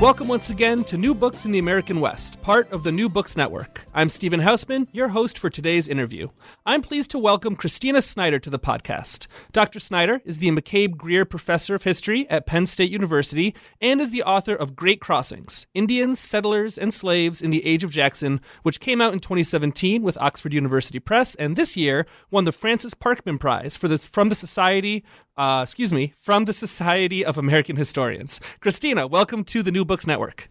[0.00, 3.36] Welcome once again to New Books in the American West, part of the New Books
[3.36, 3.84] Network.
[3.92, 6.28] I'm Stephen Hausman, your host for today's interview.
[6.64, 9.26] I'm pleased to welcome Christina Snyder to the podcast.
[9.50, 9.80] Dr.
[9.80, 14.22] Snyder is the McCabe Greer Professor of History at Penn State University and is the
[14.22, 19.00] author of Great Crossings Indians, Settlers, and Slaves in the Age of Jackson, which came
[19.00, 23.76] out in 2017 with Oxford University Press and this year won the Francis Parkman Prize
[23.76, 25.04] this, from the Society
[25.38, 28.40] uh, excuse me, from the Society of American Historians.
[28.60, 30.50] Christina, welcome to the New Books Network.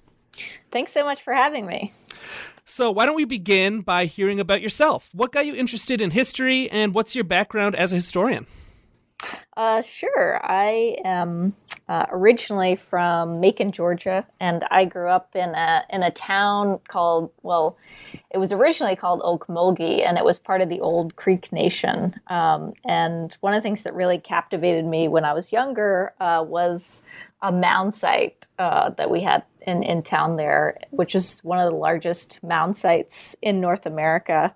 [0.71, 1.93] Thanks so much for having me.
[2.66, 5.10] So, why don't we begin by hearing about yourself?
[5.13, 8.48] What got you interested in history, and what's your background as a historian?
[9.55, 10.40] Uh, sure.
[10.43, 11.55] I am
[11.90, 17.32] uh, originally from Macon, Georgia, and I grew up in a in a town called
[17.41, 17.76] well,
[18.29, 22.13] it was originally called Ocmulgee, and it was part of the old Creek Nation.
[22.27, 26.46] Um, and one of the things that really captivated me when I was younger uh,
[26.48, 27.02] was
[27.41, 31.71] a mound site uh, that we had in, in town there, which is one of
[31.71, 34.55] the largest mound sites in North America.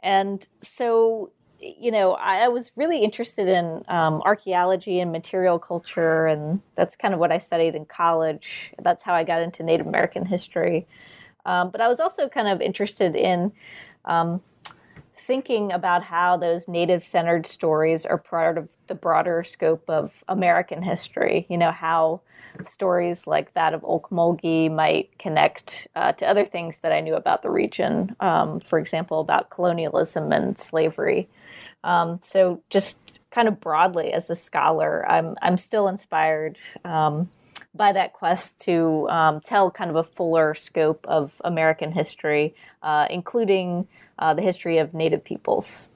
[0.00, 1.32] And so
[1.78, 7.14] you know, I, was really interested in um, archaeology and material culture, and that's kind
[7.14, 8.72] of what I studied in college.
[8.78, 10.86] That's how I got into Native American history.
[11.44, 13.52] Um, but I was also kind of interested in
[14.04, 14.40] um,
[15.26, 20.82] thinking about how those native centered stories are part of the broader scope of American
[20.82, 21.46] history.
[21.48, 22.20] You know, how
[22.64, 27.42] stories like that of Ocmulgee might connect uh, to other things that I knew about
[27.42, 28.14] the region.
[28.20, 31.28] Um, for example, about colonialism and slavery.
[31.82, 37.28] Um, so just kind of broadly as a scholar, I'm I'm still inspired um,
[37.76, 43.06] by that quest to um, tell kind of a fuller scope of American history, uh,
[43.10, 43.86] including
[44.18, 45.88] uh, the history of Native peoples.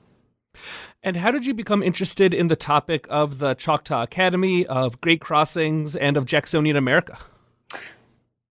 [1.03, 5.21] And how did you become interested in the topic of the Choctaw Academy, of Great
[5.21, 7.19] Crossings, and of Jacksonian America?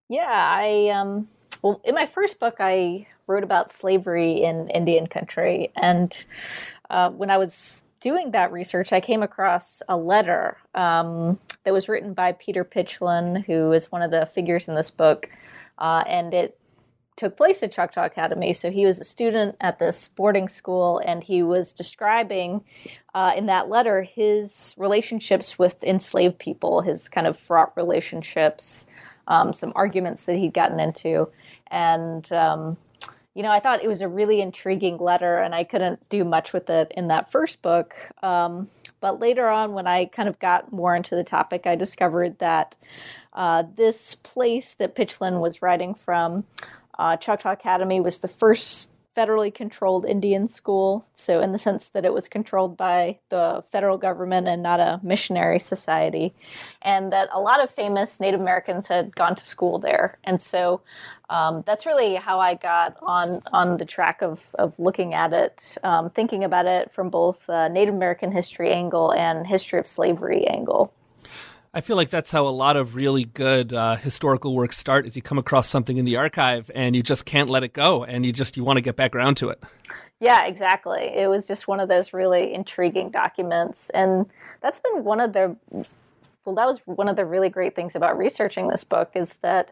[0.07, 1.27] Yeah, I um,
[1.61, 6.25] well, in my first book, I wrote about slavery in Indian country, and
[6.89, 11.89] uh, when I was doing that research, I came across a letter um, that was
[11.89, 15.29] written by Peter Pitchlynn, who is one of the figures in this book,
[15.77, 16.57] uh, and it
[17.15, 18.53] took place at Choctaw Academy.
[18.53, 22.63] So he was a student at this boarding school, and he was describing
[23.13, 28.87] uh, in that letter his relationships with enslaved people, his kind of fraught relationships,
[29.27, 31.27] um, some arguments that he'd gotten into,
[31.67, 32.77] and um,
[33.39, 36.51] you know, I thought it was a really intriguing letter, and I couldn't do much
[36.51, 37.95] with it in that first book.
[38.21, 38.67] Um,
[38.99, 42.75] but later on, when I kind of got more into the topic, I discovered that
[43.31, 46.43] uh, this place that Pitchlynn was writing from,
[46.97, 51.05] uh, Choctaw Academy, was the first federally controlled Indian school.
[51.13, 54.99] So, in the sense that it was controlled by the federal government and not a
[55.03, 56.33] missionary society,
[56.81, 60.17] and that a lot of famous Native Americans had gone to school there.
[60.23, 60.81] And so,
[61.29, 65.77] um, that's really how I got on on the track of of looking at it,
[65.83, 70.93] um, thinking about it from both Native American history angle and history of slavery angle.
[71.73, 75.05] I feel like that's how a lot of really good uh, historical works start.
[75.05, 78.03] Is you come across something in the archive and you just can't let it go,
[78.03, 79.61] and you just you want to get back around to it.
[80.19, 81.03] Yeah, exactly.
[81.15, 84.25] It was just one of those really intriguing documents, and
[84.61, 85.55] that's been one of the
[86.45, 89.71] well, that was one of the really great things about researching this book is that,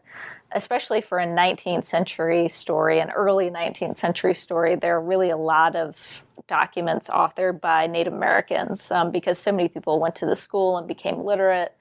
[0.51, 5.37] especially for a 19th century story, an early 19th century story, there are really a
[5.37, 10.35] lot of documents authored by Native Americans um, because so many people went to the
[10.35, 11.75] school and became literate.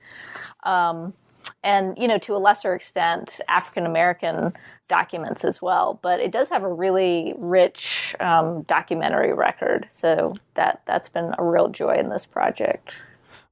[0.64, 1.14] Um,
[1.62, 4.52] and you know to a lesser extent african american
[4.88, 5.98] documents as well.
[6.02, 9.86] But it does have a really rich um, documentary record.
[9.90, 12.96] So that that's been a real joy in this project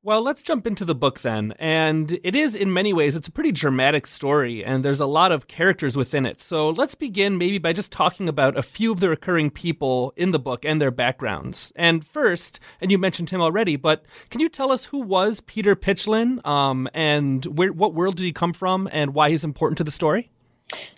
[0.05, 1.55] well, let's jump into the book then.
[1.59, 5.33] And it is, in many ways, it's a pretty dramatic story, and there's a lot
[5.33, 6.43] of characters within it.
[6.43, 10.31] So let's begin maybe by just talking about a few of the recurring people in
[10.31, 11.73] the book and their backgrounds.
[11.75, 15.75] And first, and you mentioned him already, but can you tell us who was Peter
[15.75, 19.85] Pitchlynn, um, and where, what world did he come from, and why he's important to
[19.85, 20.31] the story?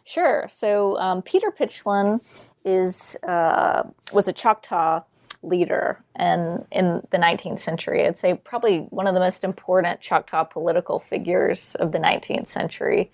[0.05, 0.47] Sure.
[0.49, 2.21] So um, Peter Pitchlynn
[2.65, 5.03] is uh, was a Choctaw
[5.47, 8.07] leader and in the 19th century.
[8.07, 13.11] I'd say probably one of the most important Choctaw political figures of the 19th century.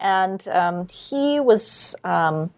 [0.00, 2.50] And um, he was um,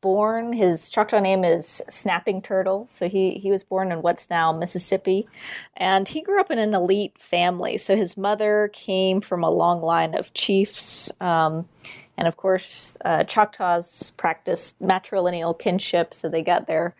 [0.00, 2.86] born, his Choctaw name is Snapping Turtle.
[2.88, 5.28] So he, he was born in what's now Mississippi.
[5.76, 7.78] And he grew up in an elite family.
[7.78, 11.10] So his mother came from a long line of chiefs.
[11.20, 11.68] Um,
[12.16, 16.14] and of course, uh, Choctaws practiced matrilineal kinship.
[16.14, 16.94] So they got their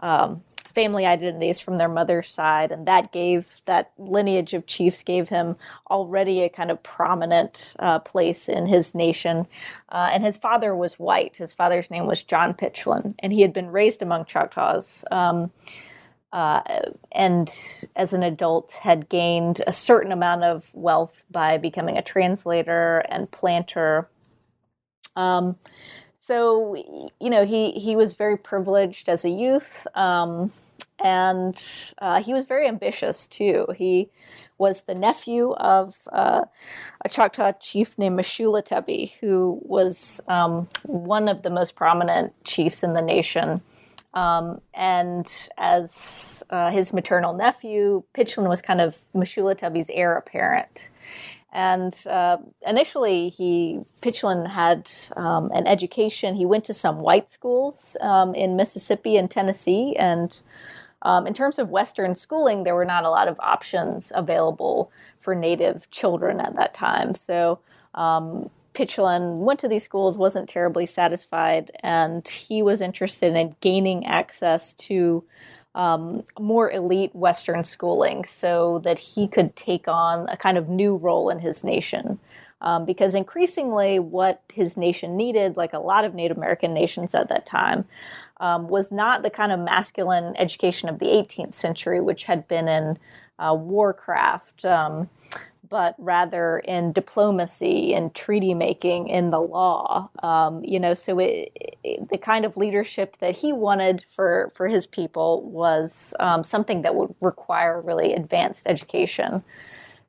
[0.00, 5.28] um, family identities from their mother's side, and that gave that lineage of chiefs gave
[5.28, 5.56] him
[5.90, 9.46] already a kind of prominent uh, place in his nation.
[9.90, 11.36] Uh, and his father was white.
[11.36, 15.04] His father's name was John Pitchlynn, and he had been raised among Choctaws.
[15.10, 15.50] Um,
[16.32, 16.62] uh,
[17.12, 17.52] and
[17.96, 23.30] as an adult had gained a certain amount of wealth by becoming a translator and
[23.30, 24.08] planter.
[25.16, 25.56] Um,
[26.20, 26.76] so
[27.20, 30.52] you know he he was very privileged as a youth um,
[31.02, 31.60] and
[31.98, 34.08] uh, he was very ambitious too he
[34.58, 36.42] was the nephew of uh,
[37.02, 42.92] a choctaw chief named Mushulatubbee, who was um, one of the most prominent chiefs in
[42.92, 43.62] the nation
[44.14, 50.90] um, and as uh, his maternal nephew, Pitchlynn was kind of Mushulatubbee's heir apparent.
[51.52, 56.36] And uh, initially, he Pitchlynn had um, an education.
[56.36, 59.96] He went to some white schools um, in Mississippi and Tennessee.
[59.96, 60.40] And
[61.02, 65.34] um, in terms of Western schooling, there were not a lot of options available for
[65.34, 67.14] Native children at that time.
[67.14, 67.58] So
[67.94, 74.06] um, Pitchlynn went to these schools, wasn't terribly satisfied, and he was interested in gaining
[74.06, 75.24] access to
[75.74, 80.96] um, more elite Western schooling so that he could take on a kind of new
[80.96, 82.18] role in his nation.
[82.62, 87.28] Um, because increasingly, what his nation needed, like a lot of Native American nations at
[87.28, 87.86] that time,
[88.38, 92.68] um, was not the kind of masculine education of the 18th century, which had been
[92.68, 92.98] in
[93.38, 94.64] uh, warcraft.
[94.66, 95.08] Um,
[95.70, 100.10] but rather in diplomacy and treaty making in the law.
[100.22, 101.52] Um, you know, so it,
[101.84, 106.82] it, the kind of leadership that he wanted for for his people was um, something
[106.82, 109.42] that would require really advanced education.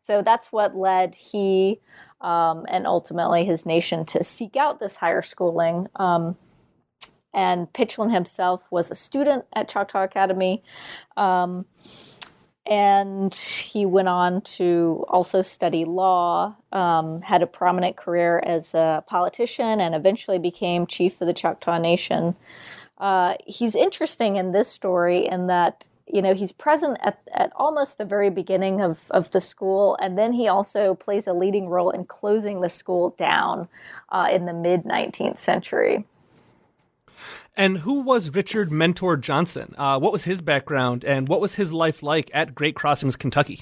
[0.01, 1.79] So that's what led he
[2.21, 5.87] um, and ultimately his nation to seek out this higher schooling.
[5.95, 6.37] Um,
[7.33, 10.63] and Pitchlynn himself was a student at Choctaw Academy.
[12.65, 19.03] And he went on to also study law, um, had a prominent career as a
[19.07, 22.35] politician, and eventually became chief of the Choctaw Nation.
[22.99, 27.97] Uh, he's interesting in this story in that you know he's present at, at almost
[27.97, 31.89] the very beginning of, of the school and then he also plays a leading role
[31.89, 33.67] in closing the school down
[34.09, 36.05] uh, in the mid 19th century
[37.55, 39.73] and who was Richard Mentor Johnson?
[39.77, 43.61] Uh, what was his background, and what was his life like at Great Crossings, Kentucky?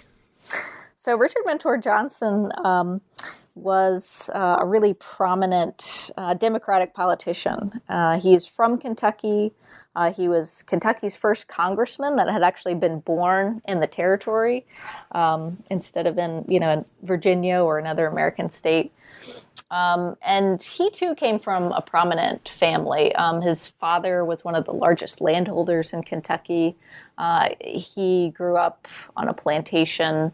[0.96, 3.02] So Richard Mentor Johnson um,
[3.56, 7.82] was uh, a really prominent uh, Democratic politician.
[7.88, 9.54] Uh, he's from Kentucky.
[9.96, 14.66] Uh, he was Kentucky's first congressman that had actually been born in the territory
[15.14, 18.92] um, instead of in you know in Virginia or another American state.
[19.72, 23.14] Um, and he too came from a prominent family.
[23.16, 26.76] Um, his father was one of the largest landholders in Kentucky.
[27.18, 30.32] Uh, he grew up on a plantation.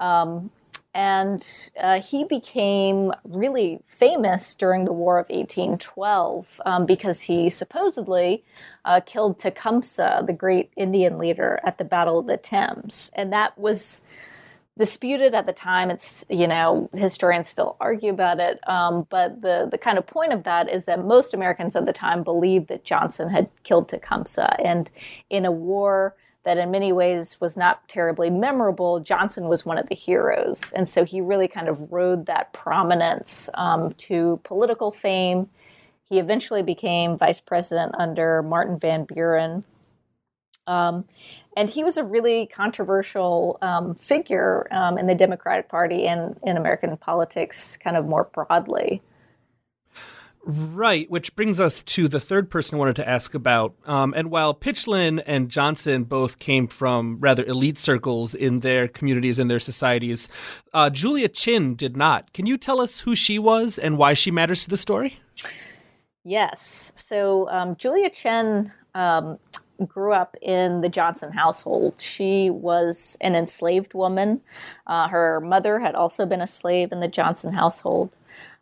[0.00, 0.50] Um,
[0.94, 1.44] and
[1.80, 8.44] uh, he became really famous during the War of 1812 um, because he supposedly
[8.84, 13.10] uh, killed Tecumseh, the great Indian leader, at the Battle of the Thames.
[13.14, 14.02] And that was
[14.78, 15.90] disputed at the time.
[15.90, 20.32] It's you know historians still argue about it, um, but the the kind of point
[20.32, 24.56] of that is that most Americans at the time believed that Johnson had killed Tecumseh,
[24.64, 24.90] and
[25.30, 29.88] in a war that in many ways was not terribly memorable, Johnson was one of
[29.88, 35.48] the heroes, and so he really kind of rode that prominence um, to political fame.
[36.04, 39.64] He eventually became vice president under Martin Van Buren.
[40.66, 41.04] Um,
[41.56, 46.56] and he was a really controversial um, figure um, in the Democratic Party and in
[46.56, 49.02] American politics, kind of more broadly.
[50.46, 53.74] Right, which brings us to the third person I wanted to ask about.
[53.86, 59.38] Um, and while Pitchlynn and Johnson both came from rather elite circles in their communities
[59.38, 60.28] and their societies,
[60.74, 62.34] uh, Julia Chinn did not.
[62.34, 65.18] Can you tell us who she was and why she matters to the story?
[66.24, 66.92] Yes.
[66.94, 69.38] So um, Julia Chinn um,
[69.86, 72.00] grew up in the Johnson household.
[72.00, 74.40] She was an enslaved woman.
[74.86, 78.10] Uh, her mother had also been a slave in the Johnson household.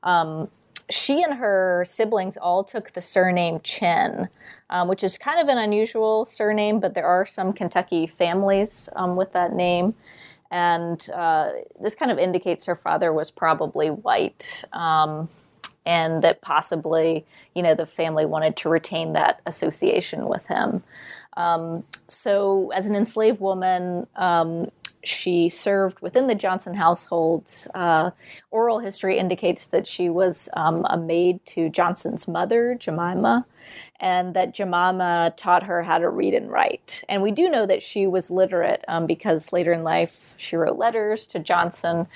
[0.03, 0.49] Um,
[0.91, 4.29] she and her siblings all took the surname Chinn,
[4.71, 9.17] um, which is kind of an unusual surname, but there are some Kentucky families um,
[9.17, 9.95] with that name.
[10.51, 11.51] And uh,
[11.81, 15.31] this kind of indicates her father was probably white, um,
[15.85, 17.25] and that possibly,
[17.55, 20.83] you know, the family wanted to retain that association with him.
[21.37, 24.71] Um, so, as an enslaved woman, um,
[25.05, 27.51] she served within the Johnson household.
[27.75, 28.11] Uh,
[28.51, 33.45] oral history indicates that she was um, a maid to Johnson's mother, Jemima,
[33.99, 37.03] and that Jemima taught her how to read and write.
[37.09, 40.79] And we do know that she was literate um, because later in life she wrote
[40.79, 42.07] letters to Johnson.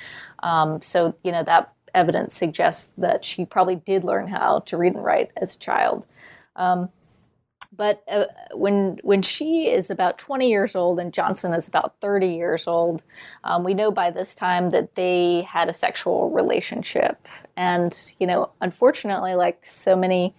[0.42, 4.94] Um, so, you know, that evidence suggests that she probably did learn how to read
[4.94, 6.06] and write as a child.
[6.54, 6.90] Um,
[7.76, 12.28] but uh, when when she is about 20 years old and Johnson is about 30
[12.28, 13.02] years old,
[13.44, 17.26] um, we know by this time that they had a sexual relationship.
[17.56, 20.34] And you know, unfortunately, like so many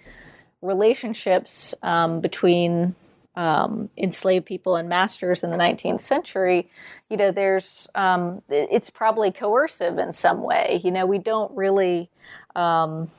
[0.62, 2.96] relationships um, between
[3.38, 6.70] um, enslaved people and masters in the 19th century,
[7.08, 10.82] you know, there's um, it's probably coercive in some way.
[10.84, 12.10] You know, we don't really
[12.56, 13.10] um,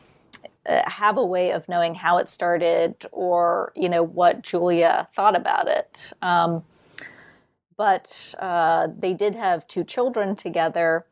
[0.68, 5.36] uh, have a way of knowing how it started or you know what Julia thought
[5.36, 6.12] about it.
[6.20, 6.64] Um,
[7.76, 11.06] but uh, they did have two children together,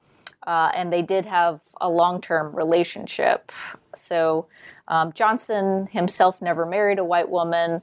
[0.49, 3.53] uh, and they did have a long-term relationship.
[3.95, 4.49] So
[4.89, 7.83] um, Johnson himself never married a white woman,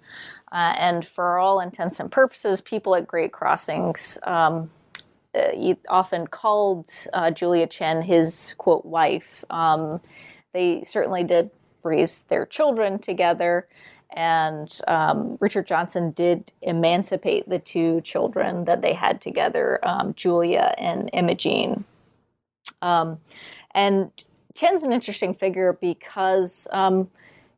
[0.53, 4.17] uh, and for all intents and purposes, people at Great Crossings.
[4.23, 4.69] Um,
[5.35, 9.43] uh, often called uh, Julia Chinn his quote wife.
[9.49, 9.99] Um,
[10.53, 11.49] they certainly did
[11.81, 13.67] raise their children together.
[14.15, 20.75] And um, Richard Johnson did emancipate the two children that they had together, um, Julia
[20.77, 21.83] and Imogene.
[22.83, 23.17] Um,
[23.73, 24.11] and
[24.53, 27.09] Chinn's an interesting figure because, um,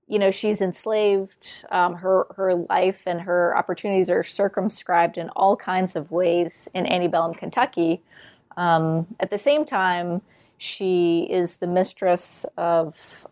[0.07, 1.65] you know, she's enslaved.
[1.71, 6.85] Um, her her life and her opportunities are circumscribed in all kinds of ways in
[6.85, 8.01] antebellum Kentucky.
[8.57, 10.21] Um, at the same time,
[10.57, 13.25] she is the mistress of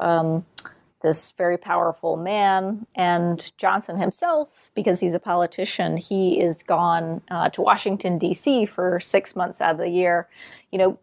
[1.03, 2.87] this very powerful man.
[2.95, 8.65] And Johnson himself, because he's a politician, he is gone uh, to Washington, D.C.
[8.65, 10.27] for six months out of the year,
[10.71, 10.97] you know,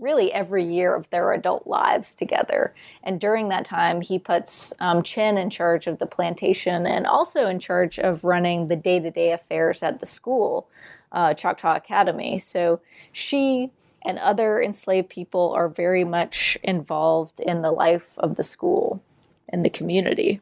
[0.00, 2.74] really every year of their adult lives together.
[3.04, 7.46] And during that time, he puts um, Chinn in charge of the plantation and also
[7.46, 10.68] in charge of running the day to day affairs at the school,
[11.12, 12.38] uh, Choctaw Academy.
[12.38, 12.80] So
[13.12, 13.70] she
[14.02, 19.02] and other enslaved people are very much involved in the life of the school
[19.48, 20.40] in the community.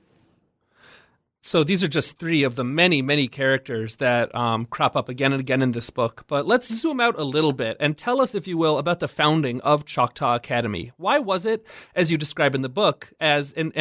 [1.40, 5.32] So these are just three of the many, many characters that um, crop up again
[5.32, 6.24] and again in this book.
[6.26, 9.06] But let's zoom out a little bit and tell us, if you will, about the
[9.08, 10.90] founding of Choctaw Academy.
[10.96, 11.64] Why was it,
[11.94, 13.72] as you describe in the book, as an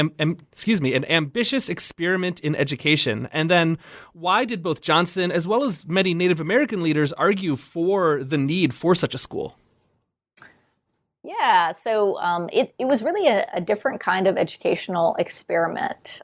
[0.52, 3.28] excuse me, an ambitious experiment in education?
[3.32, 3.80] And then,
[4.14, 8.74] why did both Johnson as well as many Native American leaders argue for the need
[8.74, 9.58] for such a school?
[11.24, 16.22] Yeah, so um, it, it was really a, a, different kind of educational experiment.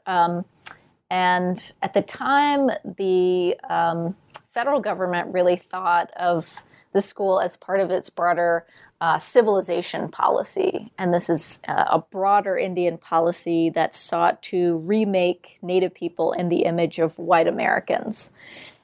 [1.14, 4.16] And at the time, the um,
[4.48, 8.66] federal government really thought of the school as part of its broader
[9.00, 10.90] uh, civilization policy.
[10.98, 16.48] And this is uh, a broader Indian policy that sought to remake Native people in
[16.48, 18.32] the image of white Americans.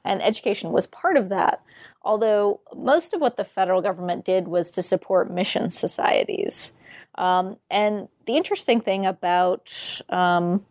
[0.05, 1.61] And education was part of that
[2.03, 6.73] although most of what the federal government did was to support mission societies.
[7.13, 10.65] Um, and the interesting thing about um,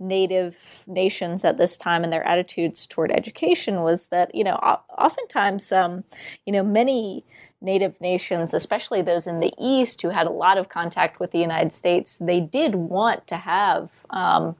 [0.00, 5.72] native nations at this time and their attitudes toward education was that, you know, oftentimes,
[5.72, 6.04] um,
[6.46, 7.24] you know, many
[7.60, 11.38] native nations, especially those in the East who had a lot of contact with the
[11.40, 14.54] United States, they did want to have um,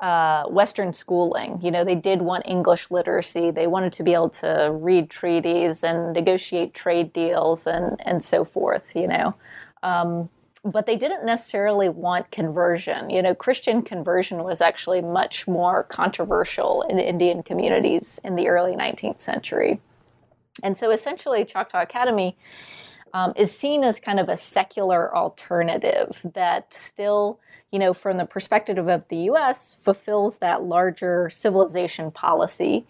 [0.00, 1.58] uh, Western schooling.
[1.62, 3.50] You know, they did want English literacy.
[3.50, 8.44] They wanted to be able to read treaties and negotiate trade deals and and so
[8.44, 8.94] forth.
[8.94, 9.34] You know.
[9.82, 10.28] Um,
[10.64, 13.10] but they didn't necessarily want conversion.
[13.10, 18.72] You know, Christian conversion was actually much more controversial in Indian communities in the early
[18.72, 19.80] 19th century.
[20.62, 22.36] And so essentially, Choctaw Academy
[23.14, 27.40] um, is seen as kind of a secular alternative that still
[27.70, 32.86] you know, from the perspective of the US, fulfills that larger civilization policy.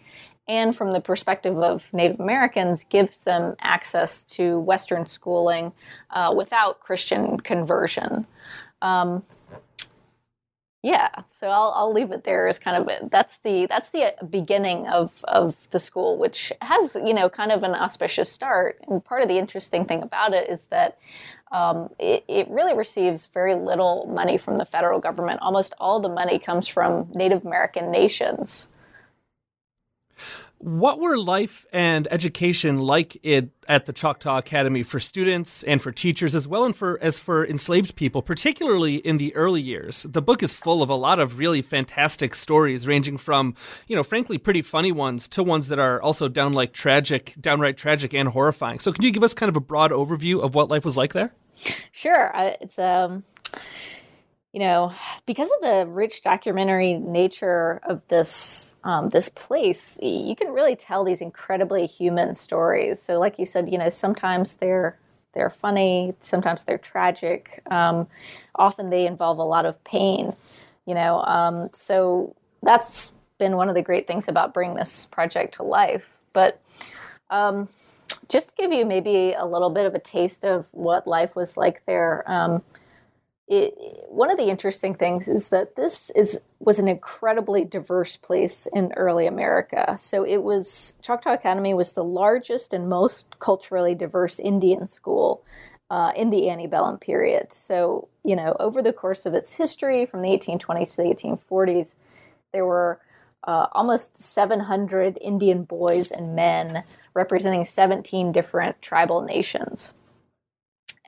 [0.51, 5.73] And from the perspective of Native Americans, gives them access to Western schooling
[6.11, 8.27] uh, without Christian conversion.
[8.83, 9.23] Um,
[10.83, 14.15] Yeah, so I'll, I'll leave it there as kind of a, that's the that's the
[14.31, 18.83] beginning of of the school, which has you know kind of an auspicious start.
[18.89, 20.99] And part of the interesting thing about it is that
[21.53, 25.41] um, it, it really receives very little money from the federal government.
[25.43, 28.71] Almost all the money comes from Native American nations.
[30.63, 35.91] What were life and education like it at the Choctaw Academy for students and for
[35.91, 40.03] teachers as well and for as for enslaved people, particularly in the early years?
[40.07, 43.55] The book is full of a lot of really fantastic stories ranging from,
[43.87, 48.13] you know, frankly pretty funny ones to ones that are also downright tragic, downright tragic
[48.13, 48.81] and horrifying.
[48.81, 51.15] So can you give us kind of a broad overview of what life was like
[51.15, 51.33] there?
[51.91, 52.33] Sure.
[52.61, 53.25] It's um
[54.53, 54.93] you know,
[55.27, 61.05] because of the rich documentary nature of this um, this place, you can really tell
[61.05, 63.01] these incredibly human stories.
[63.01, 64.99] So, like you said, you know, sometimes they're
[65.33, 67.63] they're funny, sometimes they're tragic.
[67.71, 68.09] Um,
[68.57, 70.35] often they involve a lot of pain.
[70.87, 75.55] You know, um, so that's been one of the great things about bringing this project
[75.55, 76.19] to life.
[76.33, 76.61] But
[77.31, 77.69] um,
[78.29, 81.57] just to give you maybe a little bit of a taste of what life was
[81.57, 82.63] like there um,
[83.51, 83.75] it,
[84.09, 88.93] one of the interesting things is that this is was an incredibly diverse place in
[88.97, 89.97] early America.
[89.99, 95.43] So it was Choctaw Academy was the largest and most culturally diverse Indian school
[95.91, 97.53] uh, in the antebellum period.
[97.53, 101.97] So you know, over the course of its history, from the 1820s to the 1840s,
[102.53, 103.01] there were
[103.43, 109.95] uh, almost 700 Indian boys and men representing 17 different tribal nations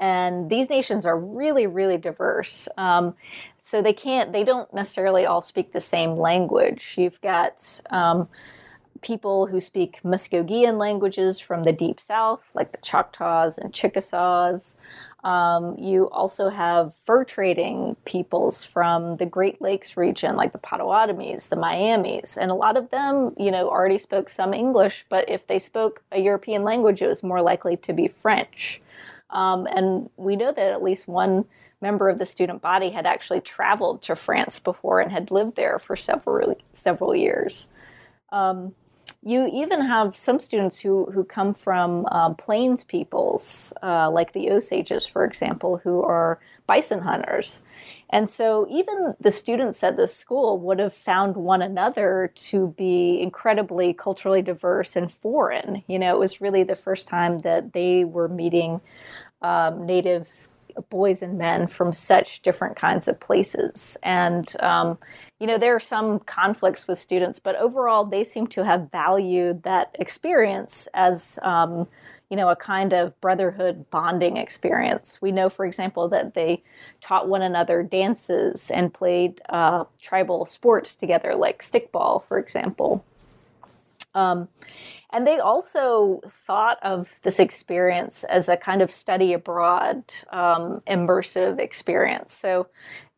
[0.02, 3.14] and these nations are really really diverse um,
[3.56, 8.28] so they can't they don't necessarily all speak the same language you've got um,
[9.00, 14.76] people who speak muskogean languages from the deep south like the choctaws and chickasaws
[15.24, 21.48] um, you also have fur trading peoples from the Great Lakes region, like the Potawatomis,
[21.48, 25.06] the Miamis, and a lot of them, you know, already spoke some English.
[25.08, 28.80] But if they spoke a European language, it was more likely to be French.
[29.32, 31.44] Um, and we know that at least one
[31.80, 35.78] member of the student body had actually traveled to France before and had lived there
[35.78, 37.68] for several several years.
[38.30, 38.74] Um,
[39.24, 44.50] you even have some students who, who come from um, plains peoples, uh, like the
[44.50, 46.40] Osages, for example, who are
[46.72, 47.62] bison hunters.
[48.08, 53.20] And so even the students at this school would have found one another to be
[53.20, 55.82] incredibly culturally diverse and foreign.
[55.86, 58.80] You know, it was really the first time that they were meeting
[59.42, 60.48] um, Native
[60.88, 63.98] boys and men from such different kinds of places.
[64.02, 64.98] And, um,
[65.40, 69.62] you know, there are some conflicts with students, but overall, they seem to have valued
[69.64, 71.86] that experience as, um,
[72.32, 75.20] you know, a kind of brotherhood bonding experience.
[75.20, 76.62] We know, for example, that they
[77.02, 83.04] taught one another dances and played uh, tribal sports together, like stickball, for example.
[84.14, 84.48] Um,
[85.10, 91.58] and they also thought of this experience as a kind of study abroad, um, immersive
[91.58, 92.32] experience.
[92.32, 92.66] So,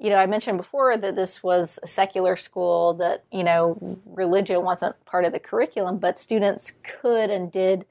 [0.00, 4.64] you know, I mentioned before that this was a secular school, that, you know, religion
[4.64, 7.84] wasn't part of the curriculum, but students could and did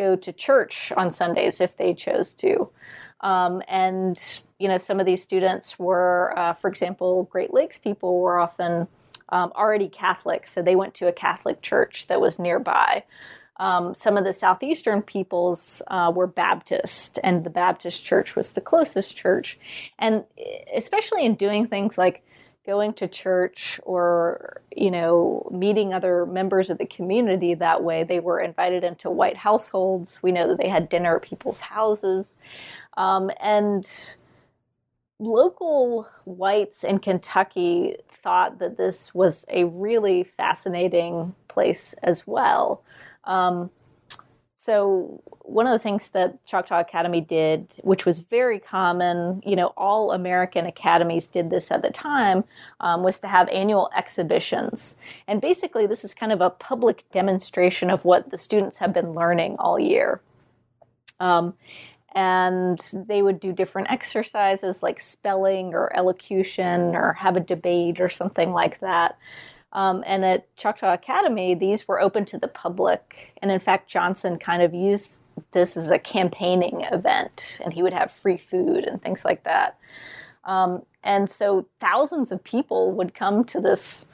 [0.00, 2.52] go to church on Sundays if they chose to.
[3.20, 4.18] Um, and,
[4.58, 8.88] you know, some of these students were, uh, for example, Great Lakes people were often
[9.28, 13.04] um, already Catholic, so they went to a Catholic church that was nearby.
[13.58, 18.62] Um, some of the southeastern peoples uh, were Baptist, and the Baptist church was the
[18.62, 19.58] closest church.
[19.98, 20.24] And
[20.74, 22.24] especially in doing things like
[22.70, 28.20] going to church or you know meeting other members of the community that way they
[28.20, 30.22] were invited into white households.
[30.22, 32.36] We know that they had dinner at people's houses.
[32.96, 33.84] Um, and
[35.18, 42.82] local whites in kentucky thought that this was a really fascinating place as well.
[43.24, 43.70] Um,
[44.62, 49.72] so one of the things that Choctaw Academy did, which was very common, you know,
[49.74, 52.44] all American academies did this at the time,
[52.78, 54.96] um, was to have annual exhibitions.
[55.26, 59.14] And basically, this is kind of a public demonstration of what the students have been
[59.14, 60.20] learning all year.
[61.20, 61.54] Um,
[62.14, 68.10] and they would do different exercises like spelling or elocution or have a debate or
[68.10, 69.16] something like that.
[69.72, 73.32] Um, and at Choctaw Academy, these were open to the public.
[73.40, 75.20] And in fact, Johnson kind of used
[75.52, 79.78] this as a campaigning event, and he would have free food and things like that.
[80.44, 84.06] Um, and so thousands of people would come to this,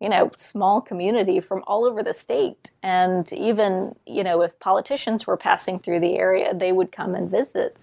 [0.00, 2.70] you know, small community from all over the state.
[2.82, 7.30] And even, you know, if politicians were passing through the area, they would come and
[7.30, 7.76] visit.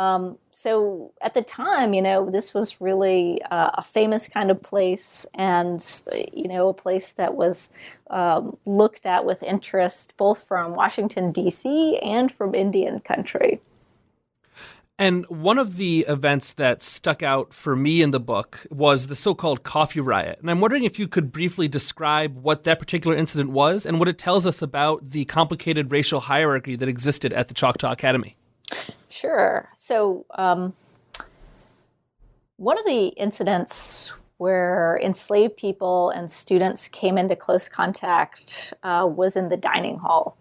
[0.00, 4.62] Um, so at the time, you know, this was really uh, a famous kind of
[4.62, 5.84] place, and
[6.32, 7.70] you know, a place that was
[8.08, 11.98] um, looked at with interest both from Washington D.C.
[11.98, 13.60] and from Indian country.
[14.98, 19.16] And one of the events that stuck out for me in the book was the
[19.16, 20.38] so called coffee riot.
[20.40, 24.08] And I'm wondering if you could briefly describe what that particular incident was and what
[24.08, 28.36] it tells us about the complicated racial hierarchy that existed at the Choctaw Academy.
[29.10, 29.68] Sure.
[29.76, 30.72] So, um,
[32.56, 39.36] one of the incidents where enslaved people and students came into close contact uh, was
[39.36, 40.36] in the dining hall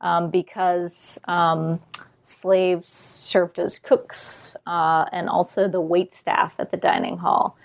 [0.00, 1.18] um, because.
[1.28, 1.80] Um,
[2.28, 7.56] slaves served as cooks uh, and also the wait staff at the dining hall.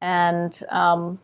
[0.00, 1.18] And um,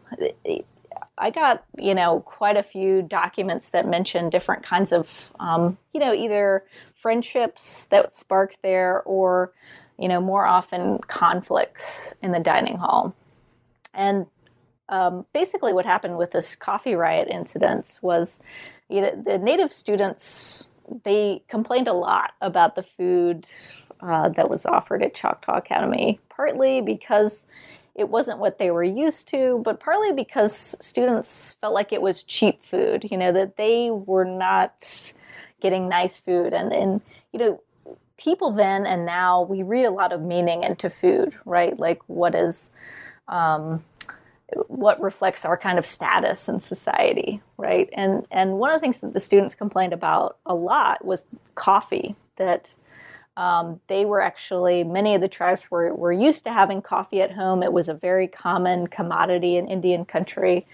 [1.21, 6.01] I got, you know, quite a few documents that mention different kinds of, um, you
[6.01, 9.53] know, either friendships that sparked there or,
[9.99, 13.15] you know, more often conflicts in the dining hall.
[13.93, 14.27] And
[14.89, 18.41] um, basically, what happened with this coffee riot incidents was
[18.89, 20.67] you know, the native students
[21.05, 23.47] they complained a lot about the food
[24.01, 27.47] uh, that was offered at Choctaw Academy, partly because
[28.01, 32.23] it wasn't what they were used to, but partly because students felt like it was
[32.23, 35.13] cheap food, you know, that they were not
[35.61, 36.55] getting nice food.
[36.55, 37.01] And, and
[37.33, 37.63] you know,
[38.17, 41.79] people then and now, we read a lot of meaning into food, right?
[41.79, 42.71] Like what is,
[43.29, 43.85] um,
[44.67, 47.89] what reflects our kind of status in society, right?
[47.93, 51.23] And and one of the things that the students complained about a lot was
[51.55, 52.17] coffee.
[52.37, 52.75] That
[53.37, 57.33] um, they were actually many of the tribes were were used to having coffee at
[57.33, 57.63] home.
[57.63, 60.67] It was a very common commodity in Indian country,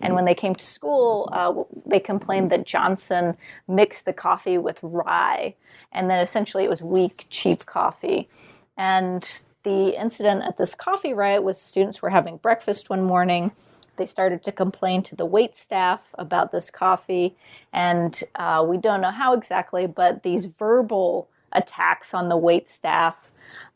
[0.00, 1.54] and when they came to school, uh,
[1.86, 5.54] they complained that Johnson mixed the coffee with rye,
[5.90, 8.28] and then essentially it was weak, cheap coffee,
[8.76, 13.52] and the incident at this coffee riot was students were having breakfast one morning.
[13.96, 17.36] They started to complain to the wait staff about this coffee,
[17.72, 23.30] and uh, we don't know how exactly, but these verbal attacks on the wait staff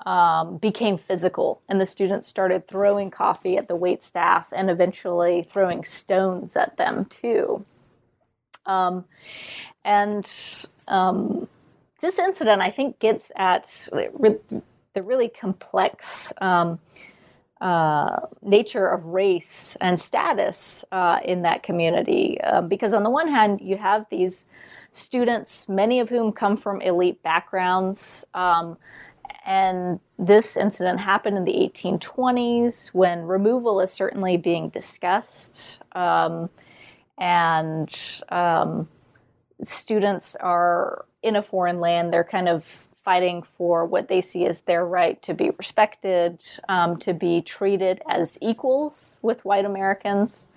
[0.04, 5.42] um, became physical, and the students started throwing coffee at the wait staff and eventually
[5.42, 7.64] throwing stones at them too.
[8.66, 9.04] Um,
[9.84, 10.30] and
[10.88, 11.48] um,
[12.00, 16.78] this incident, I think, gets at the really complex um,
[17.60, 22.40] uh, nature of race and status uh, in that community.
[22.42, 24.46] Um, because on the one hand, you have these
[24.92, 28.24] students, many of whom come from elite backgrounds.
[28.34, 28.76] Um,
[29.44, 35.78] and this incident happened in the 1820s when removal is certainly being discussed.
[35.92, 36.50] Um,
[37.18, 37.88] and
[38.28, 38.88] um,
[39.62, 42.64] students are in a foreign land, they're kind of
[43.06, 48.02] fighting for what they see as their right to be respected, um, to be treated
[48.08, 50.48] as equals with white Americans.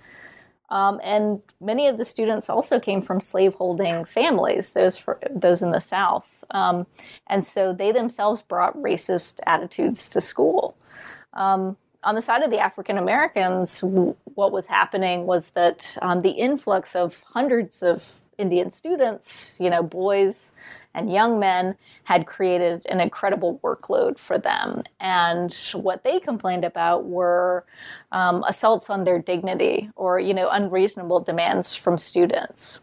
[0.70, 5.72] Um, and many of the students also came from slaveholding families, those for, those in
[5.72, 6.86] the South, um,
[7.26, 10.76] and so they themselves brought racist attitudes to school.
[11.34, 16.30] Um, on the side of the African Americans, what was happening was that um, the
[16.30, 20.52] influx of hundreds of Indian students, you know, boys
[20.94, 24.82] and young men had created an incredible workload for them.
[24.98, 27.64] And what they complained about were
[28.12, 32.80] um, assaults on their dignity or, you know, unreasonable demands from students.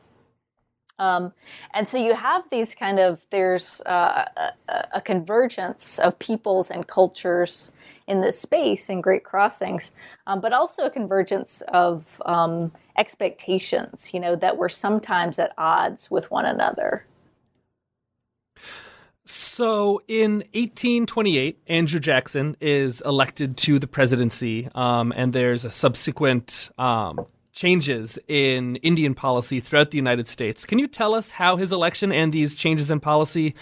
[0.99, 1.31] Um,
[1.73, 4.25] and so you have these kind of, there's uh,
[4.67, 7.71] a, a, convergence of peoples and cultures
[8.07, 9.91] in this space in Great Crossings,
[10.25, 16.09] um, but also a convergence of um, expectations, you know, that were sometimes at odds
[16.09, 17.05] with one another.
[19.29, 26.69] So in 1828, Andrew Jackson is elected to the presidency, um, and there's a subsequent
[26.77, 30.65] um, changes in Indian policy throughout the United States.
[30.65, 33.53] Can you tell us how his election and these changes in policy,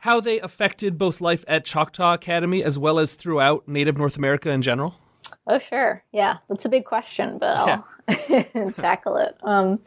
[0.00, 4.50] how they affected both life at Choctaw Academy as well as throughout Native North America
[4.50, 4.94] in general?
[5.46, 6.04] Oh, sure.
[6.12, 7.86] Yeah, that's a big question, but I'll
[8.28, 8.70] yeah.
[8.76, 9.38] tackle it.
[9.42, 9.80] Um,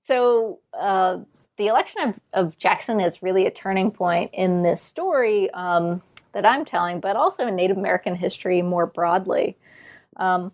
[0.00, 0.60] so.
[0.72, 1.18] Uh,
[1.60, 6.00] the election of, of Jackson is really a turning point in this story um,
[6.32, 9.58] that I'm telling, but also in Native American history more broadly.
[10.16, 10.52] Um,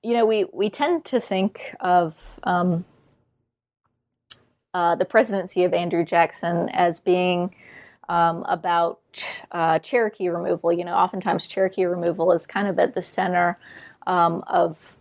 [0.00, 2.84] you know, we, we tend to think of um,
[4.74, 7.52] uh, the presidency of Andrew Jackson as being
[8.08, 9.00] um, about
[9.50, 10.72] uh, Cherokee removal.
[10.72, 13.58] You know, oftentimes Cherokee removal is kind of at the center
[14.06, 14.97] um, of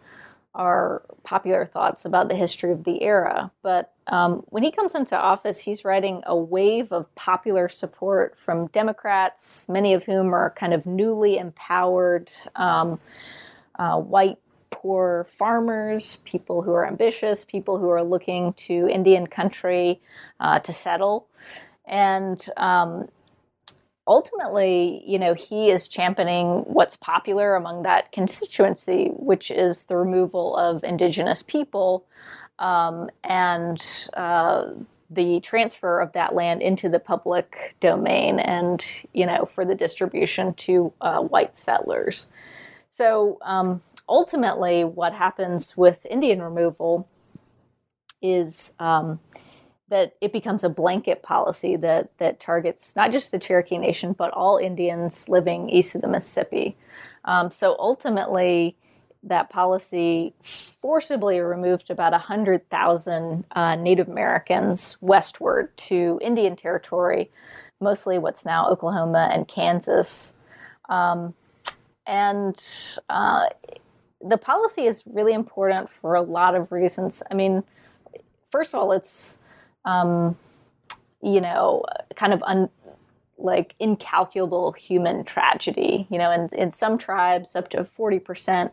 [0.58, 3.52] are popular thoughts about the history of the era.
[3.62, 8.67] But um, when he comes into office, he's riding a wave of popular support from
[8.67, 13.00] Democrats, many of whom are kind of newly empowered um,
[13.78, 14.39] uh, white
[14.72, 20.02] poor farmers, people who are ambitious, people who are looking to Indian country
[20.39, 21.28] uh, to settle.
[21.86, 23.08] And um,
[24.08, 30.56] ultimately, you know, he is championing what's popular among that constituency, which is the removal
[30.56, 32.06] of indigenous people
[32.60, 34.72] um, and uh,
[35.10, 40.54] the transfer of that land into the public domain and, you know, for the distribution
[40.56, 42.28] to uh, white settlers.
[42.89, 47.08] So um, ultimately, what happens with Indian removal
[48.22, 49.20] is um,
[49.89, 54.32] that it becomes a blanket policy that that targets not just the Cherokee Nation but
[54.34, 56.76] all Indians living east of the Mississippi.
[57.26, 58.78] Um, so ultimately,
[59.23, 67.30] that policy forcibly removed about 100,000 uh, Native Americans westward to Indian Territory,
[67.82, 70.34] mostly what's now Oklahoma and Kansas.
[70.88, 71.34] Um,
[72.06, 72.58] and
[73.10, 73.47] uh,
[74.21, 77.21] the policy is really important for a lot of reasons.
[77.30, 77.63] I mean,
[78.50, 79.39] first of all, it's
[79.88, 80.38] um,
[81.21, 81.84] you know,
[82.15, 82.69] kind of un,
[83.38, 86.06] like incalculable human tragedy.
[86.12, 88.71] You know, and in some tribes, up to forty percent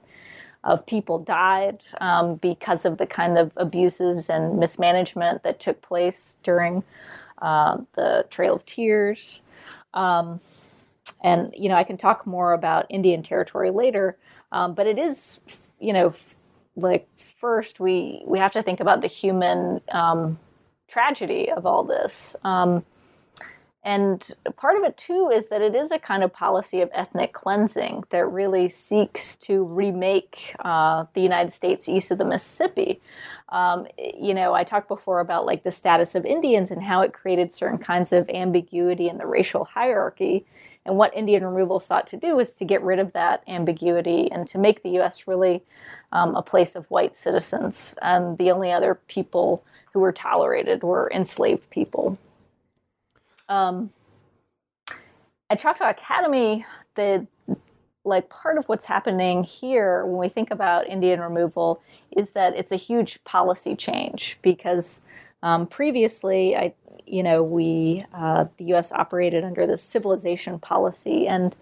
[0.65, 6.39] of people died um, because of the kind of abuses and mismanagement that took place
[6.43, 6.83] during
[7.43, 9.43] uh, the Trail of Tears.
[9.93, 10.41] Um,
[11.23, 14.17] and you know, I can talk more about Indian Territory later,
[14.53, 15.41] um, but it is,
[15.79, 16.35] you know, f-
[16.77, 20.39] like first we we have to think about the human um,
[20.89, 22.37] tragedy of all this.
[22.45, 22.85] Um,
[23.85, 27.35] and part of it too is that it is a kind of policy of ethnic
[27.35, 33.01] cleansing that really seeks to remake uh, the United States east of the Mississippi.
[33.51, 37.13] Um, you know, I talked before about like the status of Indians and how it
[37.13, 40.47] created certain kinds of ambiguity in the racial hierarchy.
[40.87, 44.47] And what Indian removal sought to do was to get rid of that ambiguity and
[44.49, 45.29] to make the U.S.
[45.29, 45.63] really
[46.11, 47.95] um, a place of white citizens.
[48.01, 52.19] And the only other people who were tolerated were enslaved people.
[53.49, 53.91] Um,
[55.51, 57.27] at Choctaw Academy, the
[58.05, 61.81] like part of what's happening here when we think about Indian removal
[62.11, 65.03] is that it's a huge policy change because
[65.43, 66.75] um, previously, I
[67.07, 68.93] you know we uh, the U.S.
[68.93, 71.57] operated under the civilization policy and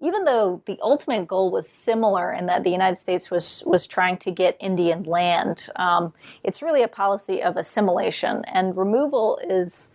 [0.00, 4.16] even though the ultimate goal was similar in that the United States was was trying
[4.18, 6.12] to get Indian land, um,
[6.42, 9.90] it's really a policy of assimilation, and removal is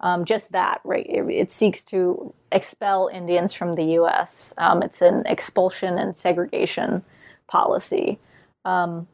[0.00, 0.80] um, just that.
[0.84, 4.54] Right, it, it, seeks to expel Indians from the U.S.
[4.58, 7.02] Um, it's an expulsion and segregation
[7.46, 8.18] policy.
[8.64, 9.06] Um,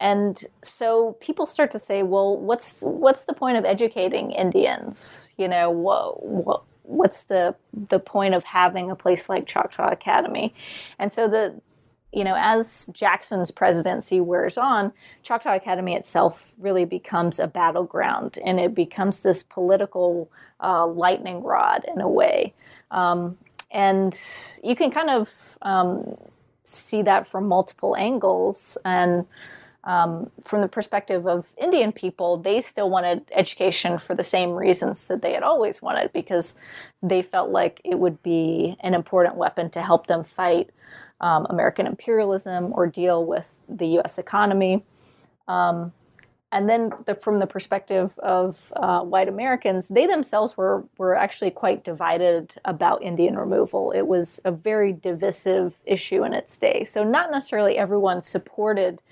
[0.00, 5.30] and so people start to say, well, what's what's the point of educating Indians?
[5.36, 7.54] You know, what, what what's the
[7.88, 10.54] the point of having a place like Choctaw Academy?
[10.98, 11.60] And so the
[12.12, 14.92] you know, as Jackson's presidency wears on,
[15.22, 21.84] Choctaw Academy itself really becomes a battleground, and it becomes this political uh, lightning rod
[21.94, 22.54] in a way.
[22.90, 23.36] Um,
[23.70, 24.18] and
[24.64, 26.16] you can kind of um,
[26.64, 28.78] see that from multiple angles.
[28.84, 29.26] And
[29.84, 35.06] um, from the perspective of Indian people, they still wanted education for the same reasons
[35.08, 36.56] that they had always wanted, because
[37.02, 40.70] they felt like it would be an important weapon to help them fight
[41.20, 44.18] um, American imperialism or deal with the U.S.
[44.18, 44.84] economy.
[45.46, 45.92] Um,
[46.50, 51.50] and then, the, from the perspective of uh, white Americans, they themselves were were actually
[51.50, 53.90] quite divided about Indian removal.
[53.90, 56.84] It was a very divisive issue in its day.
[56.84, 59.02] So, not necessarily everyone supported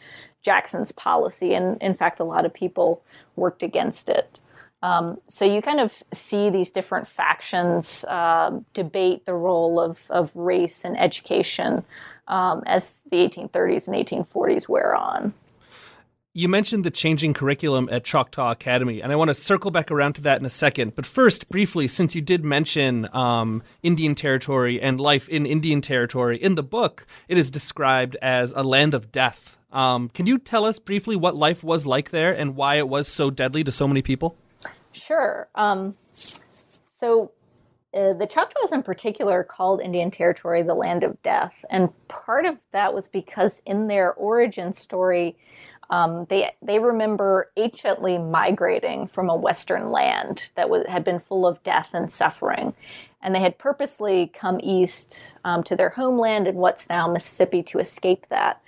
[0.47, 1.55] Jackson's policy.
[1.55, 3.03] And in fact, a lot of people
[3.35, 4.39] worked against it.
[4.87, 10.35] Um, so you kind of see these different factions uh, debate the role of, of
[10.37, 11.83] race and education
[12.29, 15.35] um, as the 1830s and 1840s wear on.
[16.35, 20.13] You mentioned the changing curriculum at Choctaw Academy, and I want to circle back around
[20.17, 20.95] to that in a second.
[20.95, 26.41] But first, briefly, since you did mention um, Indian Territory and life in Indian Territory,
[26.41, 30.65] in the book, it is described as a land of death um, can you tell
[30.65, 33.87] us briefly what life was like there and why it was so deadly to so
[33.87, 34.39] many people?
[35.07, 35.49] Sure.
[35.55, 37.31] Um, so,
[37.97, 41.65] uh, the Choctaws in particular called Indian Territory the land of death.
[41.71, 45.37] And part of that was because in their origin story,
[45.91, 51.47] um, they they remember anciently migrating from a western land that was, had been full
[51.47, 52.75] of death and suffering,
[53.23, 57.79] and they had purposely come east um, to their homeland in what's now Mississippi to
[57.79, 58.61] escape that.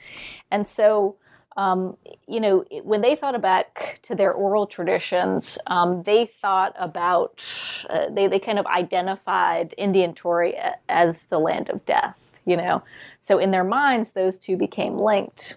[0.52, 1.16] And so
[1.58, 1.96] um,
[2.28, 7.44] you know, when they thought back to their oral traditions, um, they thought about,
[7.90, 10.54] uh, they, they kind of identified Indian Territory
[10.88, 12.84] as the land of death, you know.
[13.18, 15.56] So in their minds, those two became linked.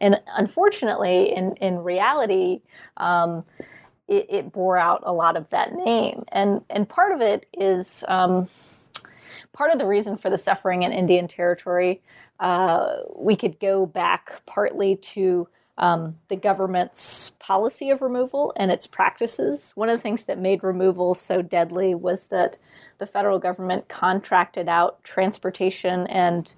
[0.00, 2.60] And unfortunately, in, in reality,
[2.96, 3.44] um,
[4.06, 6.22] it, it, bore out a lot of that name.
[6.30, 8.48] And, and part of it is um,
[9.52, 12.00] part of the reason for the suffering in Indian Territory
[12.40, 18.86] uh, we could go back partly to um, the government's policy of removal and its
[18.86, 19.72] practices.
[19.74, 22.56] One of the things that made removal so deadly was that
[22.98, 26.54] the federal government contracted out transportation and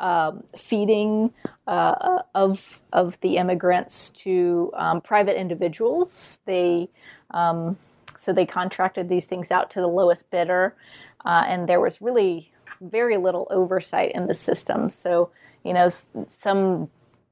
[0.00, 1.32] um, feeding
[1.66, 6.40] uh, of of the immigrants to um, private individuals.
[6.44, 6.88] They
[7.32, 7.78] um,
[8.16, 10.76] so they contracted these things out to the lowest bidder,
[11.24, 14.90] uh, and there was really very little oversight in the system.
[14.90, 15.30] So,
[15.64, 16.90] you know, some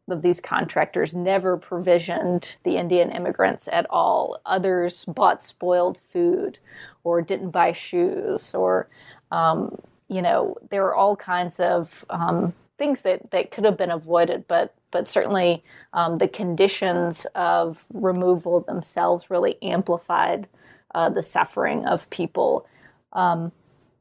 [0.09, 4.41] of these contractors never provisioned the Indian immigrants at all.
[4.47, 6.59] Others bought spoiled food
[7.03, 8.89] or didn't buy shoes or,
[9.33, 9.77] um,
[10.09, 14.47] you know, there are all kinds of um, things that, that could have been avoided,
[14.47, 20.49] but but certainly um, the conditions of removal themselves really amplified
[20.95, 22.67] uh, the suffering of people.
[23.13, 23.53] Um,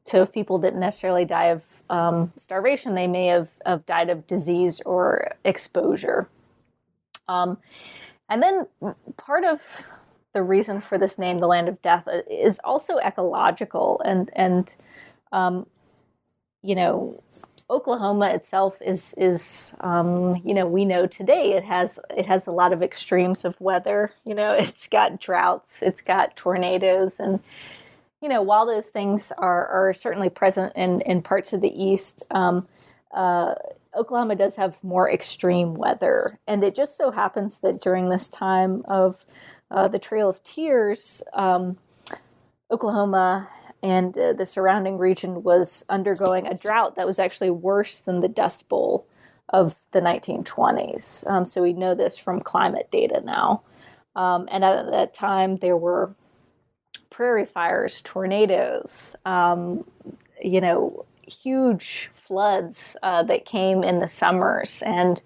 [0.06, 4.26] so if people didn't necessarily die of um, starvation, they may have, have died of
[4.26, 6.28] disease or exposure.
[7.28, 7.58] Um,
[8.28, 8.66] and then
[9.16, 9.60] part of
[10.32, 14.00] the reason for this name, the land of death, uh, is also ecological.
[14.04, 14.74] And and
[15.32, 15.66] um,
[16.62, 17.22] you know,
[17.68, 22.52] Oklahoma itself is is um, you know we know today it has it has a
[22.52, 24.12] lot of extremes of weather.
[24.24, 27.40] You know, it's got droughts, it's got tornadoes, and
[28.22, 32.24] you know, while those things are, are certainly present in, in parts of the East,
[32.30, 32.66] um,
[33.14, 33.54] uh,
[33.96, 36.38] Oklahoma does have more extreme weather.
[36.46, 39.24] And it just so happens that during this time of
[39.70, 41.78] uh, the Trail of Tears, um,
[42.70, 43.48] Oklahoma
[43.82, 48.28] and uh, the surrounding region was undergoing a drought that was actually worse than the
[48.28, 49.06] Dust Bowl
[49.50, 51.28] of the 1920s.
[51.30, 53.62] Um, so we know this from climate data now.
[54.16, 56.14] Um, and at that time, there were
[57.10, 59.84] prairie fires, tornadoes, um,
[60.42, 65.22] you know, huge floods uh, that came in the summers and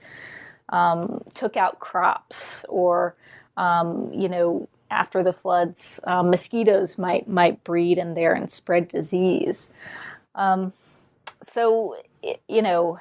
[0.71, 3.15] um, took out crops, or
[3.57, 8.89] um, you know, after the floods, uh, mosquitoes might might breed in there and spread
[8.89, 9.71] disease.
[10.35, 10.73] Um,
[11.43, 11.97] so
[12.49, 12.99] you know,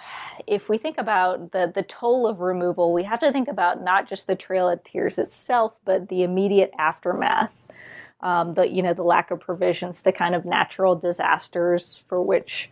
[0.48, 4.08] if we think about the the toll of removal, we have to think about not
[4.08, 7.54] just the Trail of Tears itself, but the immediate aftermath
[8.22, 12.70] um, the you know the lack of provisions, the kind of natural disasters for which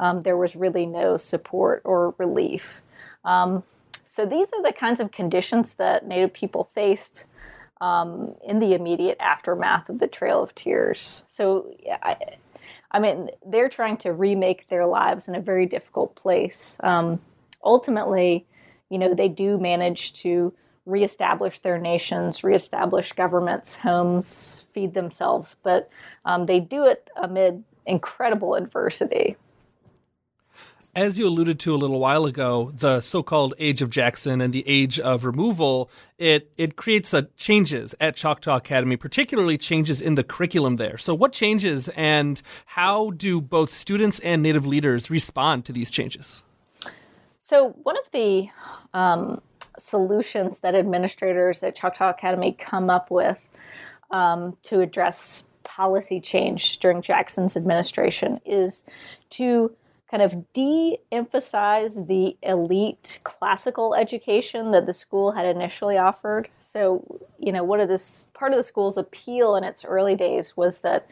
[0.00, 2.80] um, there was really no support or relief.
[3.24, 3.62] Um,
[4.04, 7.24] so these are the kinds of conditions that Native people faced
[7.80, 11.24] um, in the immediate aftermath of the Trail of Tears.
[11.28, 12.16] So I,
[12.90, 16.78] I mean, they're trying to remake their lives in a very difficult place.
[16.80, 17.20] Um,
[17.62, 18.46] ultimately,
[18.88, 20.54] you know, they do manage to
[20.88, 25.90] reestablish their nations, reestablish governments, homes, feed themselves, but
[26.24, 29.36] um, they do it amid incredible adversity.
[30.96, 34.64] As you alluded to a little while ago, the so-called age of Jackson and the
[34.66, 40.24] age of removal, it it creates a changes at Choctaw Academy, particularly changes in the
[40.24, 40.96] curriculum there.
[40.96, 46.42] So what changes and how do both students and native leaders respond to these changes?
[47.38, 48.48] So one of the
[48.94, 49.40] um,
[49.78, 53.48] solutions that administrators at Choctaw Academy come up with
[54.10, 58.84] um, to address policy change during Jackson's administration is
[59.30, 59.74] to
[60.10, 66.48] kind of de emphasize the elite classical education that the school had initially offered.
[66.58, 70.56] So, you know, one of this part of the school's appeal in its early days
[70.56, 71.06] was that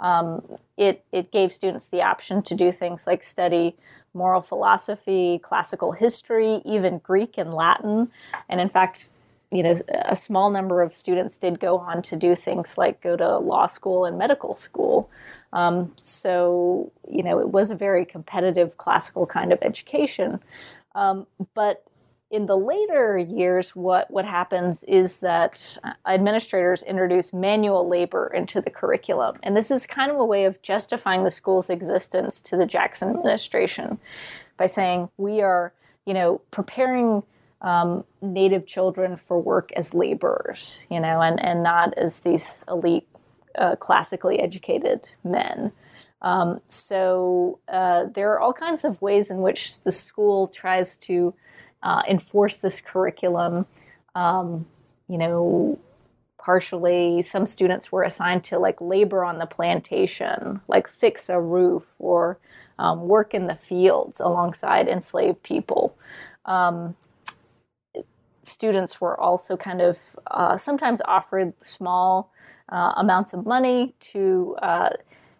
[0.00, 0.42] um,
[0.76, 3.76] it, it gave students the option to do things like study
[4.14, 8.10] moral philosophy, classical history, even Greek and Latin.
[8.48, 9.10] And in fact,
[9.50, 13.16] you know, a small number of students did go on to do things like go
[13.16, 15.10] to law school and medical school.
[15.52, 20.40] Um, so, you know, it was a very competitive classical kind of education.
[20.94, 21.84] Um, but
[22.30, 28.70] in the later years, what, what happens is that administrators introduce manual labor into the
[28.70, 29.38] curriculum.
[29.42, 33.10] And this is kind of a way of justifying the school's existence to the Jackson
[33.10, 33.98] administration
[34.56, 35.72] by saying we are,
[36.06, 37.22] you know, preparing
[37.60, 43.08] um, Native children for work as laborers, you know, and, and not as these elite,
[43.56, 45.72] uh, classically educated men.
[46.20, 51.34] Um, so uh, there are all kinds of ways in which the school tries to
[51.84, 53.66] uh, enforce this curriculum.
[54.16, 54.66] Um,
[55.08, 55.78] you know,
[56.38, 61.94] partially some students were assigned to like labor on the plantation, like fix a roof
[61.98, 62.38] or
[62.78, 65.96] um, work in the fields alongside enslaved people.
[66.46, 66.96] Um,
[68.42, 69.98] students were also kind of
[70.30, 72.32] uh, sometimes offered small
[72.70, 74.90] uh, amounts of money to uh,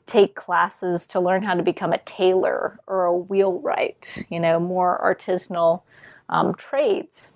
[0.06, 5.00] take classes to learn how to become a tailor or a wheelwright, you know, more
[5.02, 5.82] artisanal
[6.28, 7.32] um, trades.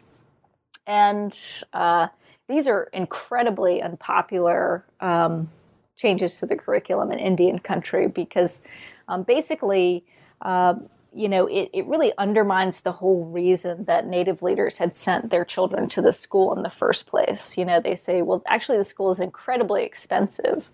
[0.87, 1.37] And
[1.73, 2.09] uh,
[2.49, 5.51] these are incredibly unpopular um,
[5.97, 8.63] changes to the curriculum in Indian country because
[9.09, 10.05] um, basically,
[10.43, 10.75] uh,
[11.13, 15.45] you know, it, it really undermines the whole reason that Native leaders had sent their
[15.45, 17.57] children to the school in the first place.
[17.59, 20.71] You know, they say, well, actually, the school is incredibly expensive,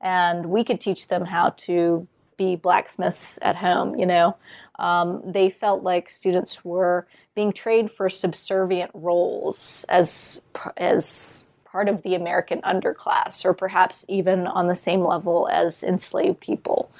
[0.00, 2.06] and we could teach them how to
[2.36, 3.96] be blacksmiths at home.
[3.98, 4.36] You know,
[4.78, 7.06] um, they felt like students were
[7.38, 10.40] being trained for subservient roles as
[10.76, 16.40] as part of the American underclass, or perhaps even on the same level as enslaved
[16.40, 16.90] people.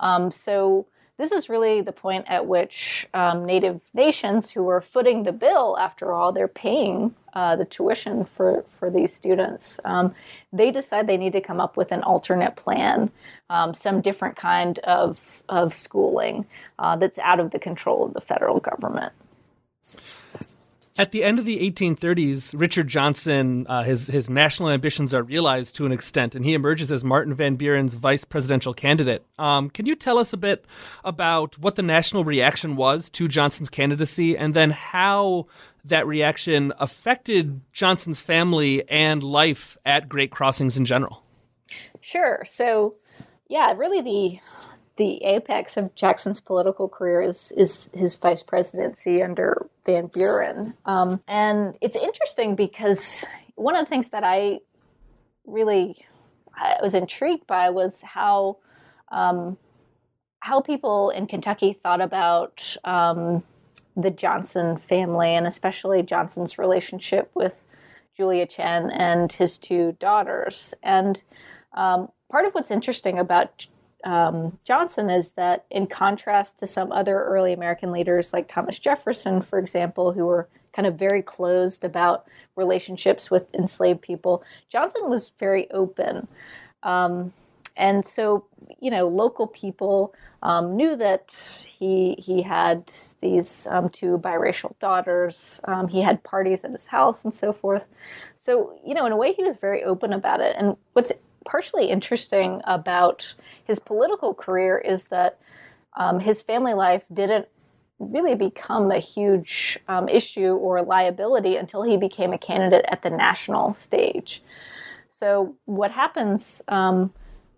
[0.00, 0.86] Um, so
[1.18, 5.76] this is really the point at which um, Native nations, who are footing the bill,
[5.78, 10.14] after all, they're paying uh, the tuition for, for these students, um,
[10.54, 13.10] they decide they need to come up with an alternate plan,
[13.50, 16.46] um, some different kind of, of schooling
[16.78, 19.12] uh, that's out of the control of the federal government.
[20.98, 25.74] At the end of the 1830s, Richard Johnson, uh, his his national ambitions are realized
[25.76, 29.24] to an extent, and he emerges as Martin Van Buren's vice presidential candidate.
[29.38, 30.66] Um, can you tell us a bit
[31.02, 35.46] about what the national reaction was to Johnson's candidacy, and then how
[35.84, 41.22] that reaction affected Johnson's family and life at Great Crossings in general?
[42.02, 42.42] Sure.
[42.44, 42.94] So,
[43.48, 44.40] yeah, really the
[44.96, 51.20] the apex of Jackson's political career is is his vice presidency under Van Buren, um,
[51.28, 53.24] and it's interesting because
[53.54, 54.60] one of the things that I
[55.46, 56.04] really
[56.82, 58.58] was intrigued by was how
[59.10, 59.56] um,
[60.40, 63.44] how people in Kentucky thought about um,
[63.96, 67.62] the Johnson family and especially Johnson's relationship with
[68.16, 70.74] Julia Chinn and his two daughters.
[70.82, 71.22] And
[71.74, 73.66] um, part of what's interesting about
[74.04, 79.40] um, Johnson is that, in contrast to some other early American leaders like Thomas Jefferson,
[79.40, 82.26] for example, who were kind of very closed about
[82.56, 86.28] relationships with enslaved people, Johnson was very open.
[86.82, 87.32] Um,
[87.76, 88.44] and so,
[88.80, 91.30] you know, local people um, knew that
[91.78, 95.60] he he had these um, two biracial daughters.
[95.64, 97.86] Um, he had parties at his house and so forth.
[98.36, 100.56] So, you know, in a way, he was very open about it.
[100.58, 101.12] And what's
[101.44, 103.34] partially interesting about
[103.64, 105.38] his political career is that
[105.94, 107.46] um, his family life didn't
[107.98, 113.10] really become a huge um, issue or liability until he became a candidate at the
[113.10, 114.42] national stage.
[115.08, 117.12] So, what happens um,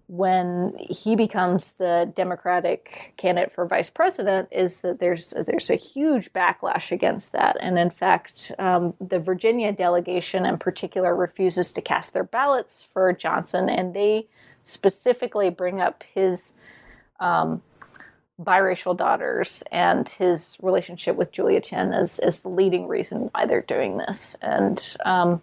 [0.07, 6.33] when he becomes the Democratic candidate for vice president is that there's there's a huge
[6.33, 12.13] backlash against that, and in fact, um, the Virginia delegation in particular refuses to cast
[12.13, 14.27] their ballots for Johnson, and they
[14.63, 16.53] specifically bring up his
[17.21, 17.63] um,
[18.41, 23.63] biracial daughters and his relationship with Julia Chinn as as the leading reason why they're
[23.63, 25.41] doing this, and um,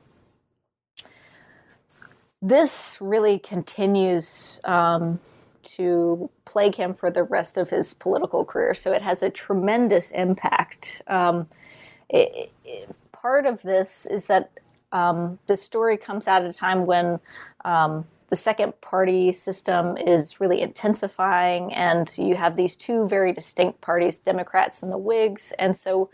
[2.41, 5.19] this really continues um,
[5.63, 8.73] to plague him for the rest of his political career.
[8.73, 11.01] So it has a tremendous impact.
[11.07, 11.47] Um,
[12.09, 14.51] it, it, part of this is that
[14.91, 17.19] um, the story comes out at a time when
[17.63, 23.81] um, the second party system is really intensifying, and you have these two very distinct
[23.81, 25.53] parties, Democrats and the Whigs.
[25.59, 26.09] And so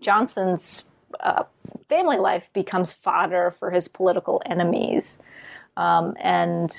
[0.00, 0.84] Johnson's
[1.20, 1.44] uh,
[1.88, 5.18] family life becomes fodder for his political enemies.
[5.78, 6.76] Um, and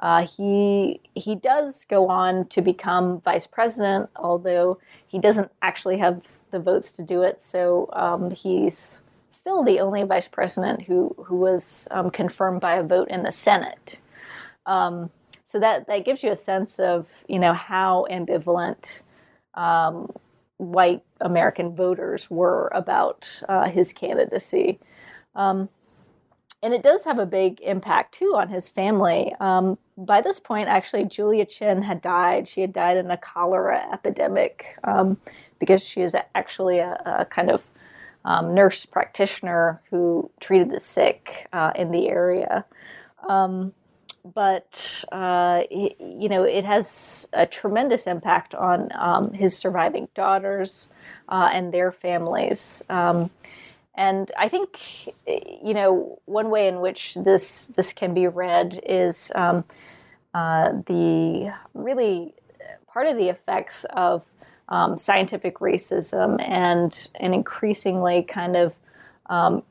[0.00, 6.26] uh, he he does go on to become vice president, although he doesn't actually have
[6.50, 7.40] the votes to do it.
[7.40, 12.82] So um, he's still the only vice president who who was um, confirmed by a
[12.82, 14.00] vote in the Senate.
[14.66, 15.10] Um,
[15.44, 19.02] so that that gives you a sense of you know how ambivalent
[19.54, 20.10] um,
[20.56, 24.80] white American voters were about uh, his candidacy.
[25.36, 25.68] Um,
[26.62, 29.34] and it does have a big impact too on his family.
[29.40, 32.46] Um, by this point, actually, Julia Chinn had died.
[32.46, 35.18] She had died in a cholera epidemic um,
[35.58, 37.66] because she is actually a, a kind of
[38.24, 42.64] um, nurse practitioner who treated the sick uh, in the area.
[43.28, 43.72] Um,
[44.24, 50.90] but uh, you know, it has a tremendous impact on um, his surviving daughters
[51.28, 52.84] uh, and their families.
[53.94, 59.30] And I think, you know, one way in which this this can be read is
[59.34, 59.64] um,
[60.34, 62.34] uh, the really
[62.86, 64.24] part of the effects of
[64.68, 68.74] um, scientific racism and an increasingly kind of
[69.26, 69.62] um,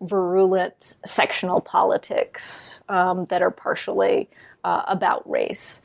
[0.00, 4.28] virulent sectional politics um, that are partially
[4.62, 5.82] uh, about race.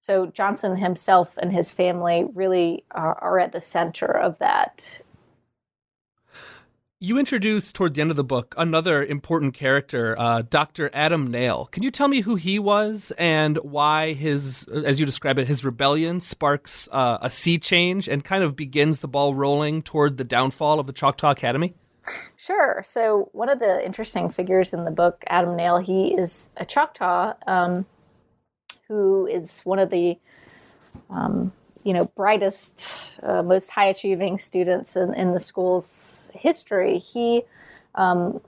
[0.00, 5.00] So Johnson himself and his family really are, are at the center of that
[7.00, 10.90] you introduce toward the end of the book another important character, uh, Dr.
[10.92, 11.68] Adam Nail.
[11.72, 15.64] Can you tell me who he was and why his, as you describe it, his
[15.64, 20.24] rebellion sparks uh, a sea change and kind of begins the ball rolling toward the
[20.24, 21.74] downfall of the Choctaw Academy?
[22.36, 22.82] Sure.
[22.84, 27.34] So one of the interesting figures in the book, Adam Nail, he is a Choctaw
[27.46, 27.86] um,
[28.88, 30.18] who is one of the
[31.10, 31.52] um,
[31.84, 36.98] you know brightest, uh, most high achieving students in, in the school's history.
[36.98, 37.42] He
[37.94, 38.40] um,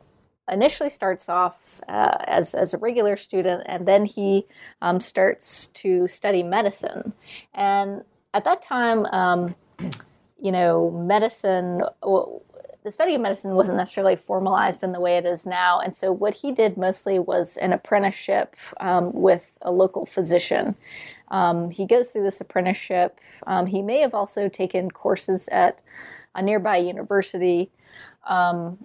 [0.51, 4.47] initially starts off uh, as as a regular student, and then he
[4.83, 7.13] um, starts to study medicine.
[7.55, 9.55] And at that time, um,
[10.41, 11.83] you know, medicine.
[12.03, 12.43] Well,
[12.85, 15.81] the study of medicine wasn't necessarily formalized in the way it is now.
[15.81, 20.77] And so, what he did mostly was an apprenticeship um, with a local physician.
[21.29, 23.21] Um, he goes through this apprenticeship.
[23.47, 25.81] Um, he may have also taken courses at
[26.35, 27.71] a nearby university.
[28.27, 28.79] Um,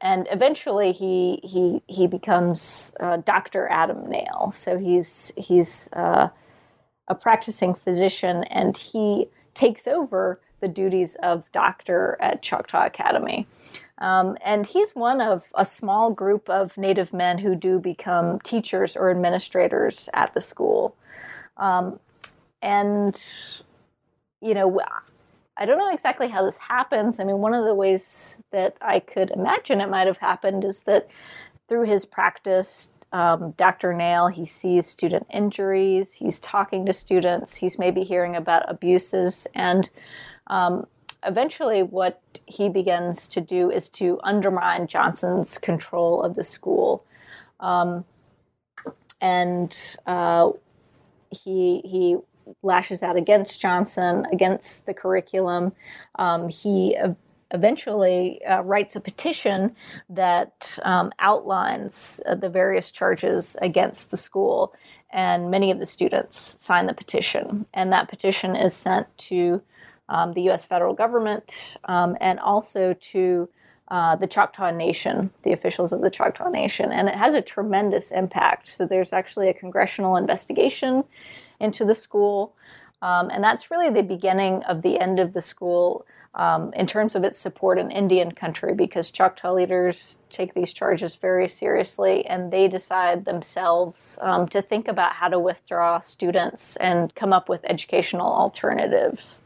[0.00, 3.68] and eventually he he he becomes uh, Dr.
[3.68, 4.52] Adam Nail.
[4.54, 6.28] So he's he's uh,
[7.08, 13.46] a practicing physician, and he takes over the duties of doctor at Choctaw Academy.
[13.98, 18.96] Um, and he's one of a small group of Native men who do become teachers
[18.96, 20.94] or administrators at the school.
[21.56, 22.00] Um,
[22.62, 23.20] and,
[24.40, 24.80] you know,
[25.56, 27.18] I don't know exactly how this happens.
[27.18, 30.82] I mean, one of the ways that I could imagine it might have happened is
[30.82, 31.08] that
[31.68, 33.94] through his practice, um, Dr.
[33.94, 39.88] Nail, he sees student injuries, he's talking to students, he's maybe hearing about abuses, and
[40.48, 40.86] um,
[41.24, 47.04] eventually what he begins to do is to undermine Johnson's control of the school.
[47.60, 48.04] Um,
[49.20, 50.50] and uh,
[51.30, 52.16] he he
[52.62, 55.72] lashes out against Johnson, against the curriculum.
[56.16, 56.96] Um, he
[57.52, 59.74] eventually uh, writes a petition
[60.08, 64.74] that um, outlines uh, the various charges against the school,
[65.10, 67.66] and many of the students sign the petition.
[67.74, 69.62] And that petition is sent to
[70.08, 70.64] um, the U.S.
[70.64, 73.48] federal government um, and also to
[73.88, 78.10] uh, the Choctaw Nation, the officials of the Choctaw Nation, and it has a tremendous
[78.10, 78.68] impact.
[78.68, 81.04] So there's actually a congressional investigation
[81.60, 82.54] into the school.
[83.02, 86.06] Um, and that's really the beginning of the end of the school
[86.36, 91.16] um, in terms of its support in Indian country because Choctaw leaders take these charges
[91.16, 97.14] very seriously and they decide themselves um, to think about how to withdraw students and
[97.14, 99.40] come up with educational alternatives.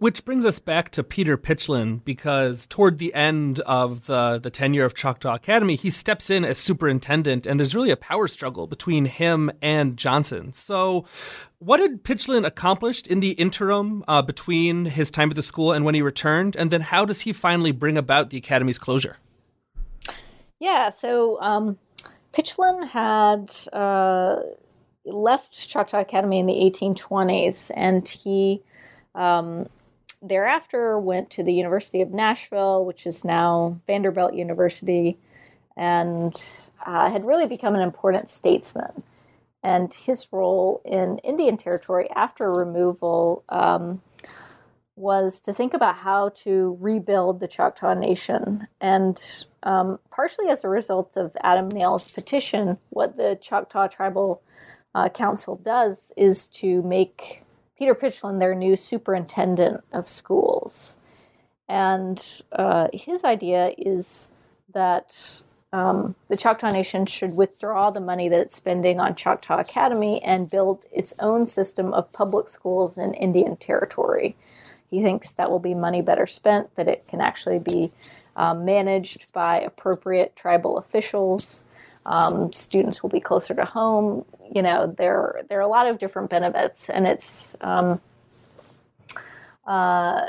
[0.00, 4.86] Which brings us back to Peter Pitchlynn because toward the end of the, the tenure
[4.86, 9.04] of Choctaw Academy, he steps in as superintendent, and there's really a power struggle between
[9.04, 10.54] him and Johnson.
[10.54, 11.04] So,
[11.58, 15.84] what had Pitchlynn accomplished in the interim uh, between his time at the school and
[15.84, 16.56] when he returned?
[16.56, 19.18] And then, how does he finally bring about the academy's closure?
[20.58, 21.76] Yeah, so um,
[22.32, 24.36] Pitchlynn had uh,
[25.04, 28.62] left Choctaw Academy in the 1820s, and he
[29.14, 29.68] um,
[30.22, 35.18] thereafter went to the University of Nashville, which is now Vanderbilt University,
[35.76, 36.34] and
[36.84, 39.02] uh, had really become an important statesman.
[39.62, 44.02] And his role in Indian Territory after removal um,
[44.96, 48.66] was to think about how to rebuild the Choctaw Nation.
[48.80, 49.22] And
[49.62, 54.42] um, partially as a result of Adam Nail's petition, what the Choctaw Tribal
[54.94, 57.42] uh, Council does is to make
[57.80, 60.98] Peter Pitchlynn, their new superintendent of schools.
[61.66, 64.32] And uh, his idea is
[64.74, 70.22] that um, the Choctaw Nation should withdraw the money that it's spending on Choctaw Academy
[70.22, 74.36] and build its own system of public schools in Indian Territory.
[74.90, 77.92] He thinks that will be money better spent, that it can actually be
[78.36, 81.64] um, managed by appropriate tribal officials.
[82.06, 84.24] Um, students will be closer to home
[84.54, 88.00] you know there there are a lot of different benefits, and it's um,
[89.66, 90.26] uh,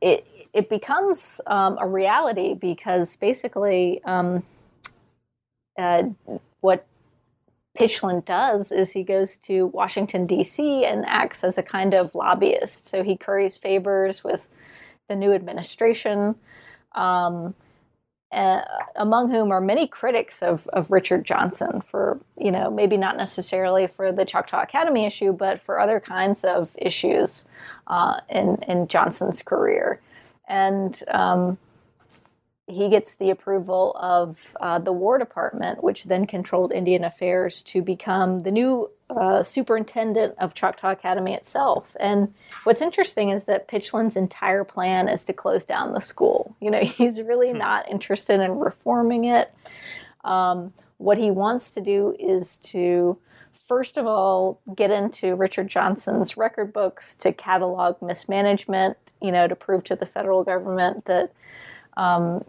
[0.00, 4.42] it it becomes um, a reality because basically um,
[5.78, 6.04] uh,
[6.60, 6.86] what
[7.78, 12.86] Pitchlynn does is he goes to Washington, D.C., and acts as a kind of lobbyist.
[12.86, 14.46] So he curries favors with
[15.08, 16.34] the new administration,
[16.94, 17.54] um,
[18.32, 18.62] uh,
[18.96, 23.86] among whom are many critics of, of Richard Johnson for, you know, maybe not necessarily
[23.86, 27.44] for the Choctaw Academy issue, but for other kinds of issues
[27.86, 30.00] uh, in, in Johnson's career.
[30.48, 31.58] And um,
[32.66, 37.82] he gets the approval of uh, the War Department, which then controlled Indian affairs, to
[37.82, 41.96] become the new uh, superintendent of Choctaw Academy itself.
[42.00, 42.32] And
[42.64, 46.54] what's interesting is that Pitchlynn's entire plan is to close down the school.
[46.60, 47.58] You know, he's really hmm.
[47.58, 49.52] not interested in reforming it.
[50.24, 53.18] Um, what he wants to do is to
[53.66, 59.56] first of all get into Richard Johnson's record books to catalog mismanagement, you know, to
[59.56, 61.32] prove to the federal government that
[61.96, 62.44] um,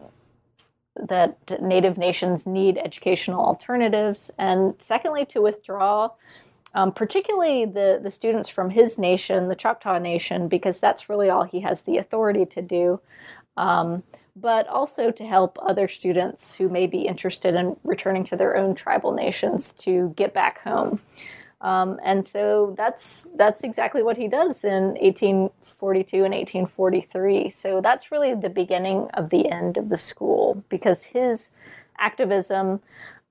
[0.96, 6.10] that Native nations need educational alternatives, and secondly, to withdraw.
[6.76, 11.44] Um, particularly the, the students from his nation, the Choctaw Nation, because that's really all
[11.44, 13.00] he has the authority to do.
[13.58, 14.04] Um,
[14.36, 18.74] but also to help other students who may be interested in returning to their own
[18.74, 21.00] tribal nations to get back home.
[21.62, 27.50] Um, and so that's that's exactly what he does in 1842 and 1843.
[27.50, 31.52] So that's really the beginning of the end of the school because his
[32.00, 32.82] activism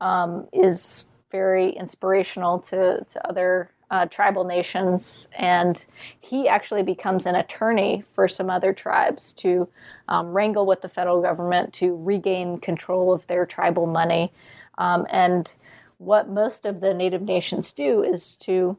[0.01, 5.85] um, is very inspirational to, to other uh, tribal nations, and
[6.20, 9.68] he actually becomes an attorney for some other tribes to
[10.09, 14.33] um, wrangle with the federal government to regain control of their tribal money.
[14.78, 15.55] Um, and
[15.99, 18.78] what most of the native nations do is to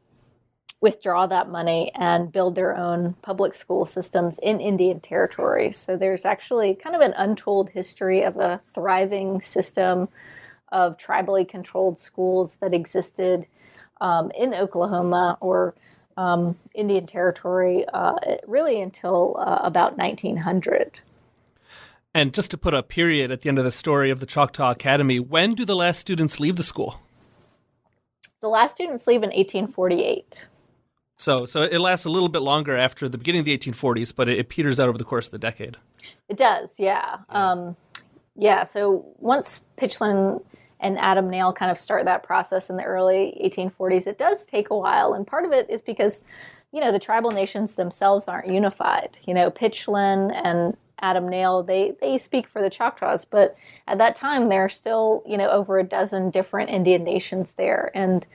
[0.82, 5.72] withdraw that money and build their own public school systems in Indian territory.
[5.72, 10.10] So there's actually kind of an untold history of a thriving system
[10.74, 13.48] of tribally controlled schools that existed
[14.02, 15.76] um, in Oklahoma or
[16.18, 18.16] um, Indian territory uh,
[18.46, 21.00] really until uh, about 1900.
[22.14, 24.72] And just to put a period at the end of the story of the Choctaw
[24.72, 27.00] Academy, when do the last students leave the school?
[28.42, 30.48] The last students leave in 1848.
[31.18, 34.28] So, so it lasts a little bit longer after the beginning of the 1840s, but
[34.28, 35.78] it, it peters out over the course of the decade.
[36.28, 37.18] It does, yeah.
[37.32, 37.52] Yeah.
[37.52, 37.78] Um,
[38.36, 40.44] yeah so once Pitchlynn
[40.84, 44.70] and Adam Nail kind of start that process in the early 1840s, it does take
[44.70, 46.24] a while, and part of it is because
[46.72, 49.18] you know the tribal nations themselves aren't unified.
[49.26, 53.56] You know, Pitchlynn and Adam Nail, they they speak for the Choctaws, but
[53.88, 57.92] at that time there are still you know over a dozen different Indian nations there,
[57.96, 58.28] and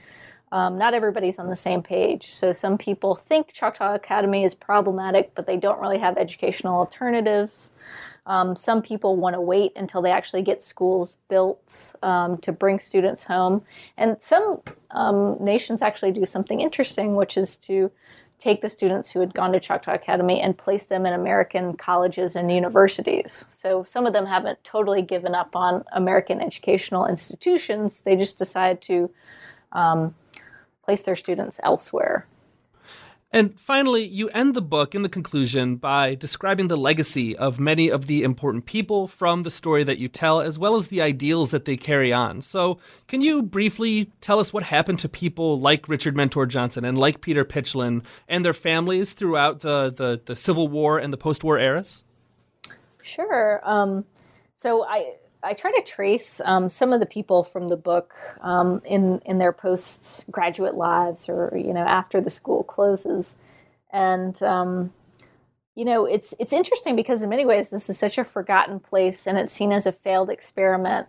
[0.51, 2.33] um, not everybody's on the same page.
[2.33, 7.71] So some people think Choctaw Academy is problematic, but they don't really have educational alternatives.
[8.29, 12.79] Um, some people want to wait until they actually get schools built um, to bring
[12.79, 13.63] students home.
[13.97, 14.61] And some
[14.91, 17.91] um, nations actually do something interesting, which is to
[18.37, 22.35] take the students who had gone to Choctaw Academy and place them in American colleges
[22.35, 23.45] and universities.
[23.49, 28.01] So some of them haven't totally given up on American educational institutions.
[28.01, 29.09] They just decide to
[29.71, 30.13] um,
[30.85, 32.27] place their students elsewhere.
[33.31, 37.89] And finally, you end the book in the conclusion by describing the legacy of many
[37.89, 41.51] of the important people from the story that you tell, as well as the ideals
[41.51, 42.41] that they carry on.
[42.41, 46.97] So, can you briefly tell us what happened to people like Richard Mentor Johnson and
[46.97, 51.43] like Peter Pitchlynn and their families throughout the, the, the Civil War and the post
[51.43, 52.03] war eras?
[53.03, 53.61] Sure.
[53.63, 54.05] Um,
[54.55, 58.81] so, I I try to trace um, some of the people from the book um,
[58.85, 63.37] in in their postgraduate lives, or you know, after the school closes,
[63.91, 64.93] and um,
[65.75, 69.27] you know, it's it's interesting because in many ways this is such a forgotten place,
[69.27, 71.07] and it's seen as a failed experiment.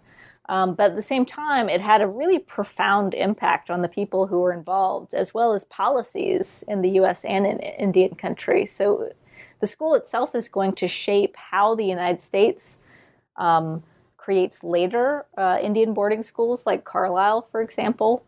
[0.49, 4.27] Um, but at the same time, it had a really profound impact on the people
[4.27, 7.25] who were involved, as well as policies in the U.S.
[7.25, 8.67] and in Indian country.
[8.67, 9.13] So,
[9.61, 12.79] the school itself is going to shape how the United States
[13.37, 13.83] um,
[14.21, 18.23] creates later uh, Indian boarding schools like Carlisle, for example.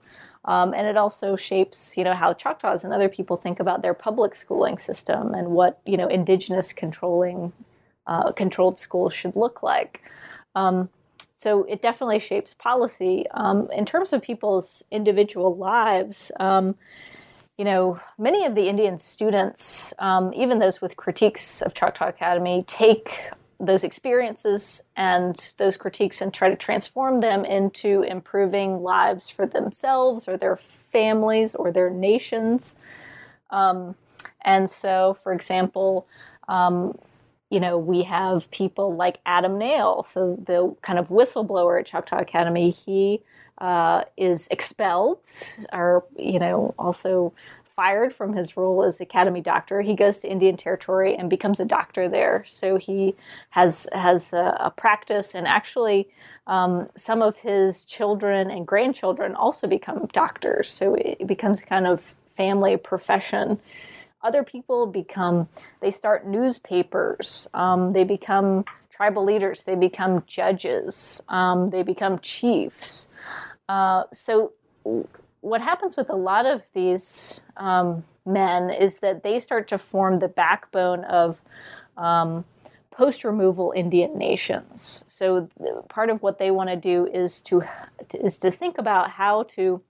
[0.47, 3.95] Um, and it also shapes, you know, how Choctaws and other people think about their
[3.95, 7.53] public schooling system and what, you know, indigenous controlling
[8.07, 10.03] uh, controlled schools should look like.
[10.57, 10.88] Um,
[11.34, 13.26] so it definitely shapes policy.
[13.32, 16.74] Um, in terms of people's individual lives, um,
[17.59, 22.64] you know, many of the Indian students, um, even those with critiques of Choctaw Academy,
[22.66, 23.30] take
[23.63, 30.27] those experiences and those critiques and try to transform them into improving lives for themselves
[30.27, 32.75] or their families or their nations.
[33.51, 33.95] Um,
[34.45, 36.09] and so, for example,
[36.49, 36.99] um,
[37.51, 42.19] you know, we have people like Adam Nail, so the kind of whistleblower at Choctaw
[42.19, 42.71] Academy.
[42.71, 43.23] He
[43.59, 45.21] uh, is expelled,
[45.73, 47.33] or you know, also
[47.77, 49.81] fired from his role as academy doctor.
[49.81, 52.45] He goes to Indian Territory and becomes a doctor there.
[52.47, 53.14] So he
[53.51, 56.09] has has a, a practice, and actually,
[56.47, 60.70] um, some of his children and grandchildren also become doctors.
[60.70, 63.61] So it becomes kind of family profession.
[64.23, 65.49] Other people become
[65.81, 67.49] they start newspapers.
[67.55, 69.64] Um, they become tribal leaders.
[69.64, 71.23] They become judges.
[71.29, 73.09] Um, they become chiefs.
[73.68, 74.53] Uh, so
[75.43, 80.18] what happens with a lot of these um, men is that they start to form
[80.18, 81.43] the backbone of
[81.97, 82.45] um,
[82.93, 85.05] post removal Indian nations.
[85.09, 85.49] So
[85.88, 87.64] part of what they want to do is to
[88.14, 89.82] is to think about how to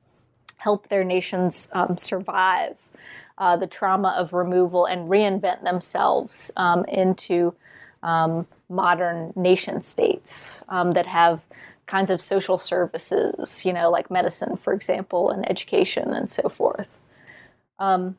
[0.56, 2.78] help their nations um, survive
[3.36, 7.54] uh, the trauma of removal and reinvent themselves um, into
[8.02, 11.44] um, modern nation states um, that have
[11.86, 16.88] kinds of social services, you know, like medicine, for example, and education and so forth.
[17.78, 18.16] Um,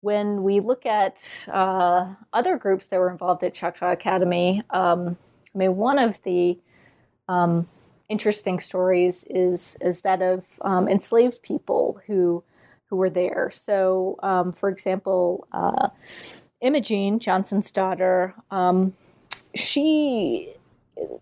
[0.00, 5.16] when we look at uh, other groups that were involved at Choctaw Academy, um,
[5.54, 6.58] I mean, one of the
[7.28, 7.68] um,
[8.08, 12.42] interesting stories is is that of um, enslaved people who
[12.86, 13.50] who were there.
[13.52, 15.88] So, um, for example, uh,
[16.60, 18.94] Imogene Johnson's daughter, um,
[19.54, 20.54] she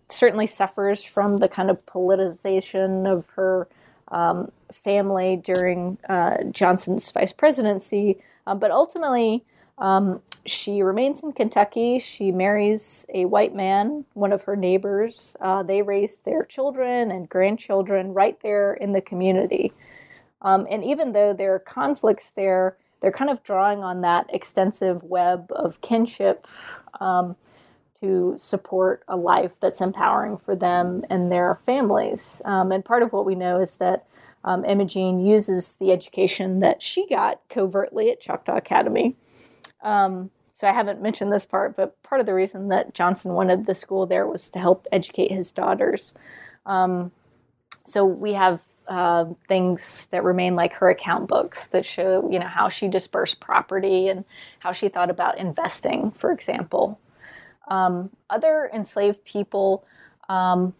[0.09, 3.67] certainly suffers from the kind of politicization of her
[4.09, 8.19] um, family during uh, Johnson's vice presidency.
[8.45, 9.43] Um, but ultimately,
[9.77, 11.99] um, she remains in Kentucky.
[11.99, 15.35] She marries a white man, one of her neighbors.
[15.39, 19.71] Uh, they raise their children and grandchildren right there in the community.
[20.41, 25.03] Um, and even though there are conflicts there, they're kind of drawing on that extensive
[25.03, 26.47] web of kinship
[26.99, 27.35] um,
[28.01, 32.41] to support a life that's empowering for them and their families.
[32.45, 34.05] Um, and part of what we know is that
[34.43, 39.15] um, Imogene uses the education that she got covertly at Choctaw Academy.
[39.81, 43.65] Um, so I haven't mentioned this part, but part of the reason that Johnson wanted
[43.65, 46.13] the school there was to help educate his daughters.
[46.65, 47.11] Um,
[47.85, 52.47] so we have uh, things that remain like her account books that show, you know,
[52.47, 54.25] how she dispersed property and
[54.59, 56.99] how she thought about investing, for example.
[57.67, 59.85] Um, other enslaved people,
[60.29, 60.73] um,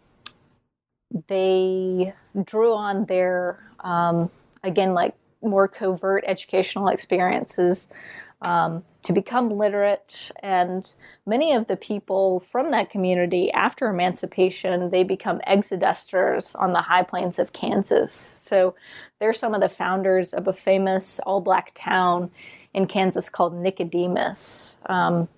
[1.28, 2.12] they
[2.44, 4.30] drew on their, um,
[4.62, 7.90] again, like more covert educational experiences
[8.42, 10.30] um, to become literate.
[10.42, 10.92] And
[11.26, 17.02] many of the people from that community, after emancipation, they become exodusters on the high
[17.02, 18.12] plains of Kansas.
[18.12, 18.74] So
[19.18, 22.30] they're some of the founders of a famous all black town
[22.74, 24.76] in Kansas called Nicodemus.
[24.86, 25.28] Um,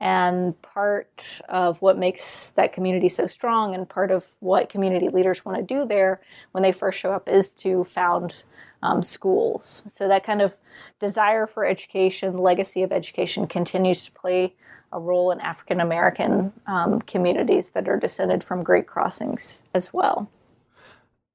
[0.00, 5.44] and part of what makes that community so strong and part of what community leaders
[5.44, 6.20] want to do there
[6.52, 8.34] when they first show up is to found
[8.82, 9.84] um, schools.
[9.88, 10.56] So that kind of
[10.98, 14.54] desire for education, legacy of education, continues to play
[14.92, 20.30] a role in African American um, communities that are descended from Great Crossings as well.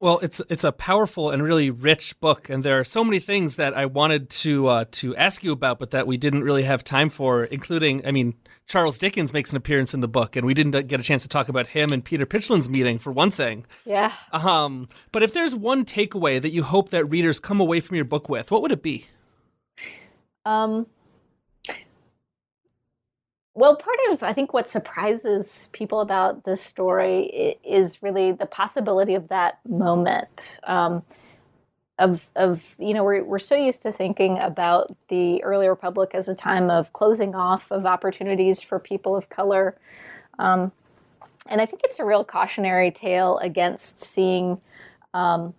[0.01, 3.55] Well, it's it's a powerful and really rich book, and there are so many things
[3.55, 6.83] that I wanted to uh, to ask you about, but that we didn't really have
[6.83, 7.45] time for.
[7.45, 8.33] Including, I mean,
[8.67, 11.29] Charles Dickens makes an appearance in the book, and we didn't get a chance to
[11.29, 13.65] talk about him and Peter Pitchlynn's meeting for one thing.
[13.85, 14.11] Yeah.
[14.33, 18.05] Um, but if there's one takeaway that you hope that readers come away from your
[18.05, 19.05] book with, what would it be?
[20.45, 20.87] Um,
[23.55, 29.15] well, part of I think what surprises people about this story is really the possibility
[29.15, 30.59] of that moment.
[30.63, 31.03] Um,
[31.97, 36.27] of of you know we're we're so used to thinking about the early republic as
[36.27, 39.77] a time of closing off of opportunities for people of color,
[40.37, 40.73] um,
[41.47, 44.61] and I think it's a real cautionary tale against seeing.
[45.13, 45.53] Um,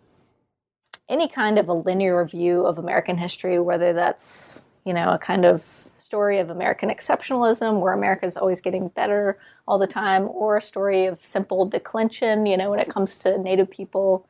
[1.08, 5.46] any kind of a linear view of American history, whether that's you know a kind
[5.46, 10.56] of story of American exceptionalism, where America is always getting better all the time, or
[10.56, 14.26] a story of simple declension, you know, when it comes to Native people,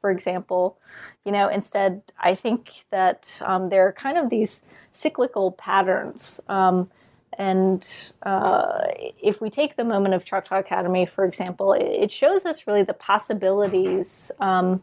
[0.00, 0.78] for example.
[1.24, 6.40] You know, instead, I think that um, there are kind of these cyclical patterns.
[6.48, 6.90] Um,
[7.38, 7.86] and
[8.22, 8.82] uh,
[9.22, 12.94] if we take the moment of Choctaw Academy, for example, it, shows us really the
[12.94, 14.82] possibilities um,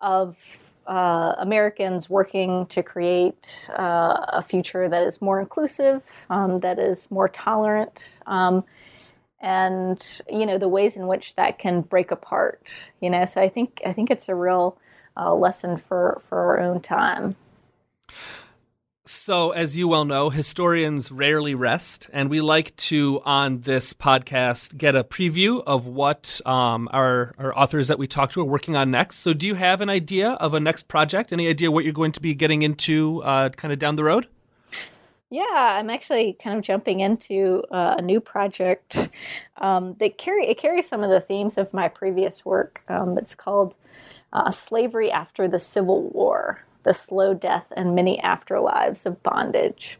[0.00, 6.78] of uh, Americans working to create uh, a future that is more inclusive, um, that
[6.78, 8.64] is more tolerant, um,
[9.40, 12.90] and you know the ways in which that can break apart.
[13.00, 14.78] You know, so I think I think it's a real
[15.16, 17.36] uh, lesson for for our own time.
[19.10, 24.78] So, as you well know, historians rarely rest, and we like to, on this podcast,
[24.78, 28.76] get a preview of what um, our, our authors that we talk to are working
[28.76, 29.16] on next.
[29.16, 31.32] So, do you have an idea of a next project?
[31.32, 34.28] Any idea what you're going to be getting into uh, kind of down the road?
[35.28, 38.96] Yeah, I'm actually kind of jumping into uh, a new project
[39.58, 42.82] um, that carry it carries some of the themes of my previous work.
[42.86, 43.74] Um, it's called
[44.32, 49.98] uh, "Slavery After the Civil War." The slow death and many afterlives of bondage.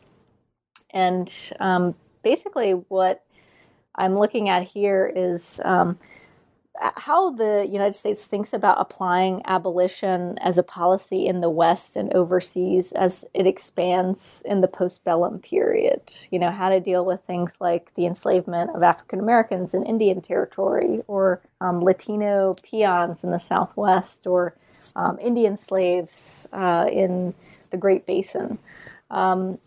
[0.93, 3.25] And um, basically, what
[3.95, 5.97] I'm looking at here is um,
[6.97, 12.13] how the United States thinks about applying abolition as a policy in the West and
[12.15, 16.01] overseas as it expands in the postbellum period.
[16.31, 20.21] You know, how to deal with things like the enslavement of African Americans in Indian
[20.21, 24.55] Territory, or um, Latino peons in the Southwest, or
[24.97, 27.35] um, Indian slaves uh, in
[27.71, 28.59] the Great Basin.
[29.11, 29.59] Um,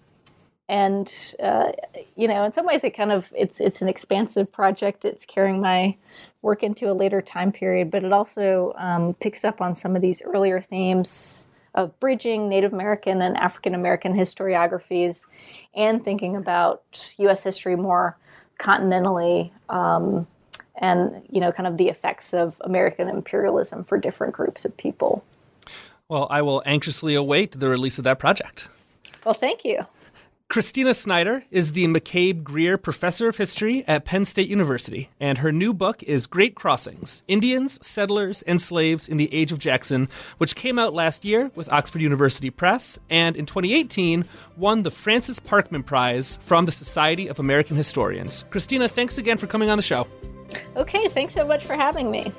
[0.70, 1.74] and uh,
[2.16, 5.04] you know, in some ways, it kind of it's it's an expansive project.
[5.04, 5.97] It's carrying my
[6.43, 10.01] work into a later time period, but it also um, picks up on some of
[10.03, 15.25] these earlier themes of bridging Native American and African American historiographies
[15.73, 17.43] and thinking about U.S.
[17.43, 18.15] history more
[18.59, 20.27] continentally um,
[20.75, 25.23] and, you know, kind of the effects of American imperialism for different groups of people.
[26.07, 28.67] Well, I will anxiously await the release of that project.
[29.25, 29.87] Well, thank you.
[30.54, 35.51] Christina Snyder is the McCabe Greer Professor of History at Penn State University, and her
[35.51, 40.54] new book is Great Crossings Indians, Settlers, and Slaves in the Age of Jackson, which
[40.54, 44.26] came out last year with Oxford University Press and in 2018
[44.56, 48.45] won the Francis Parkman Prize from the Society of American Historians.
[48.51, 50.06] Christina, thanks again for coming on the show.
[50.76, 52.32] Okay, thanks so much for having me.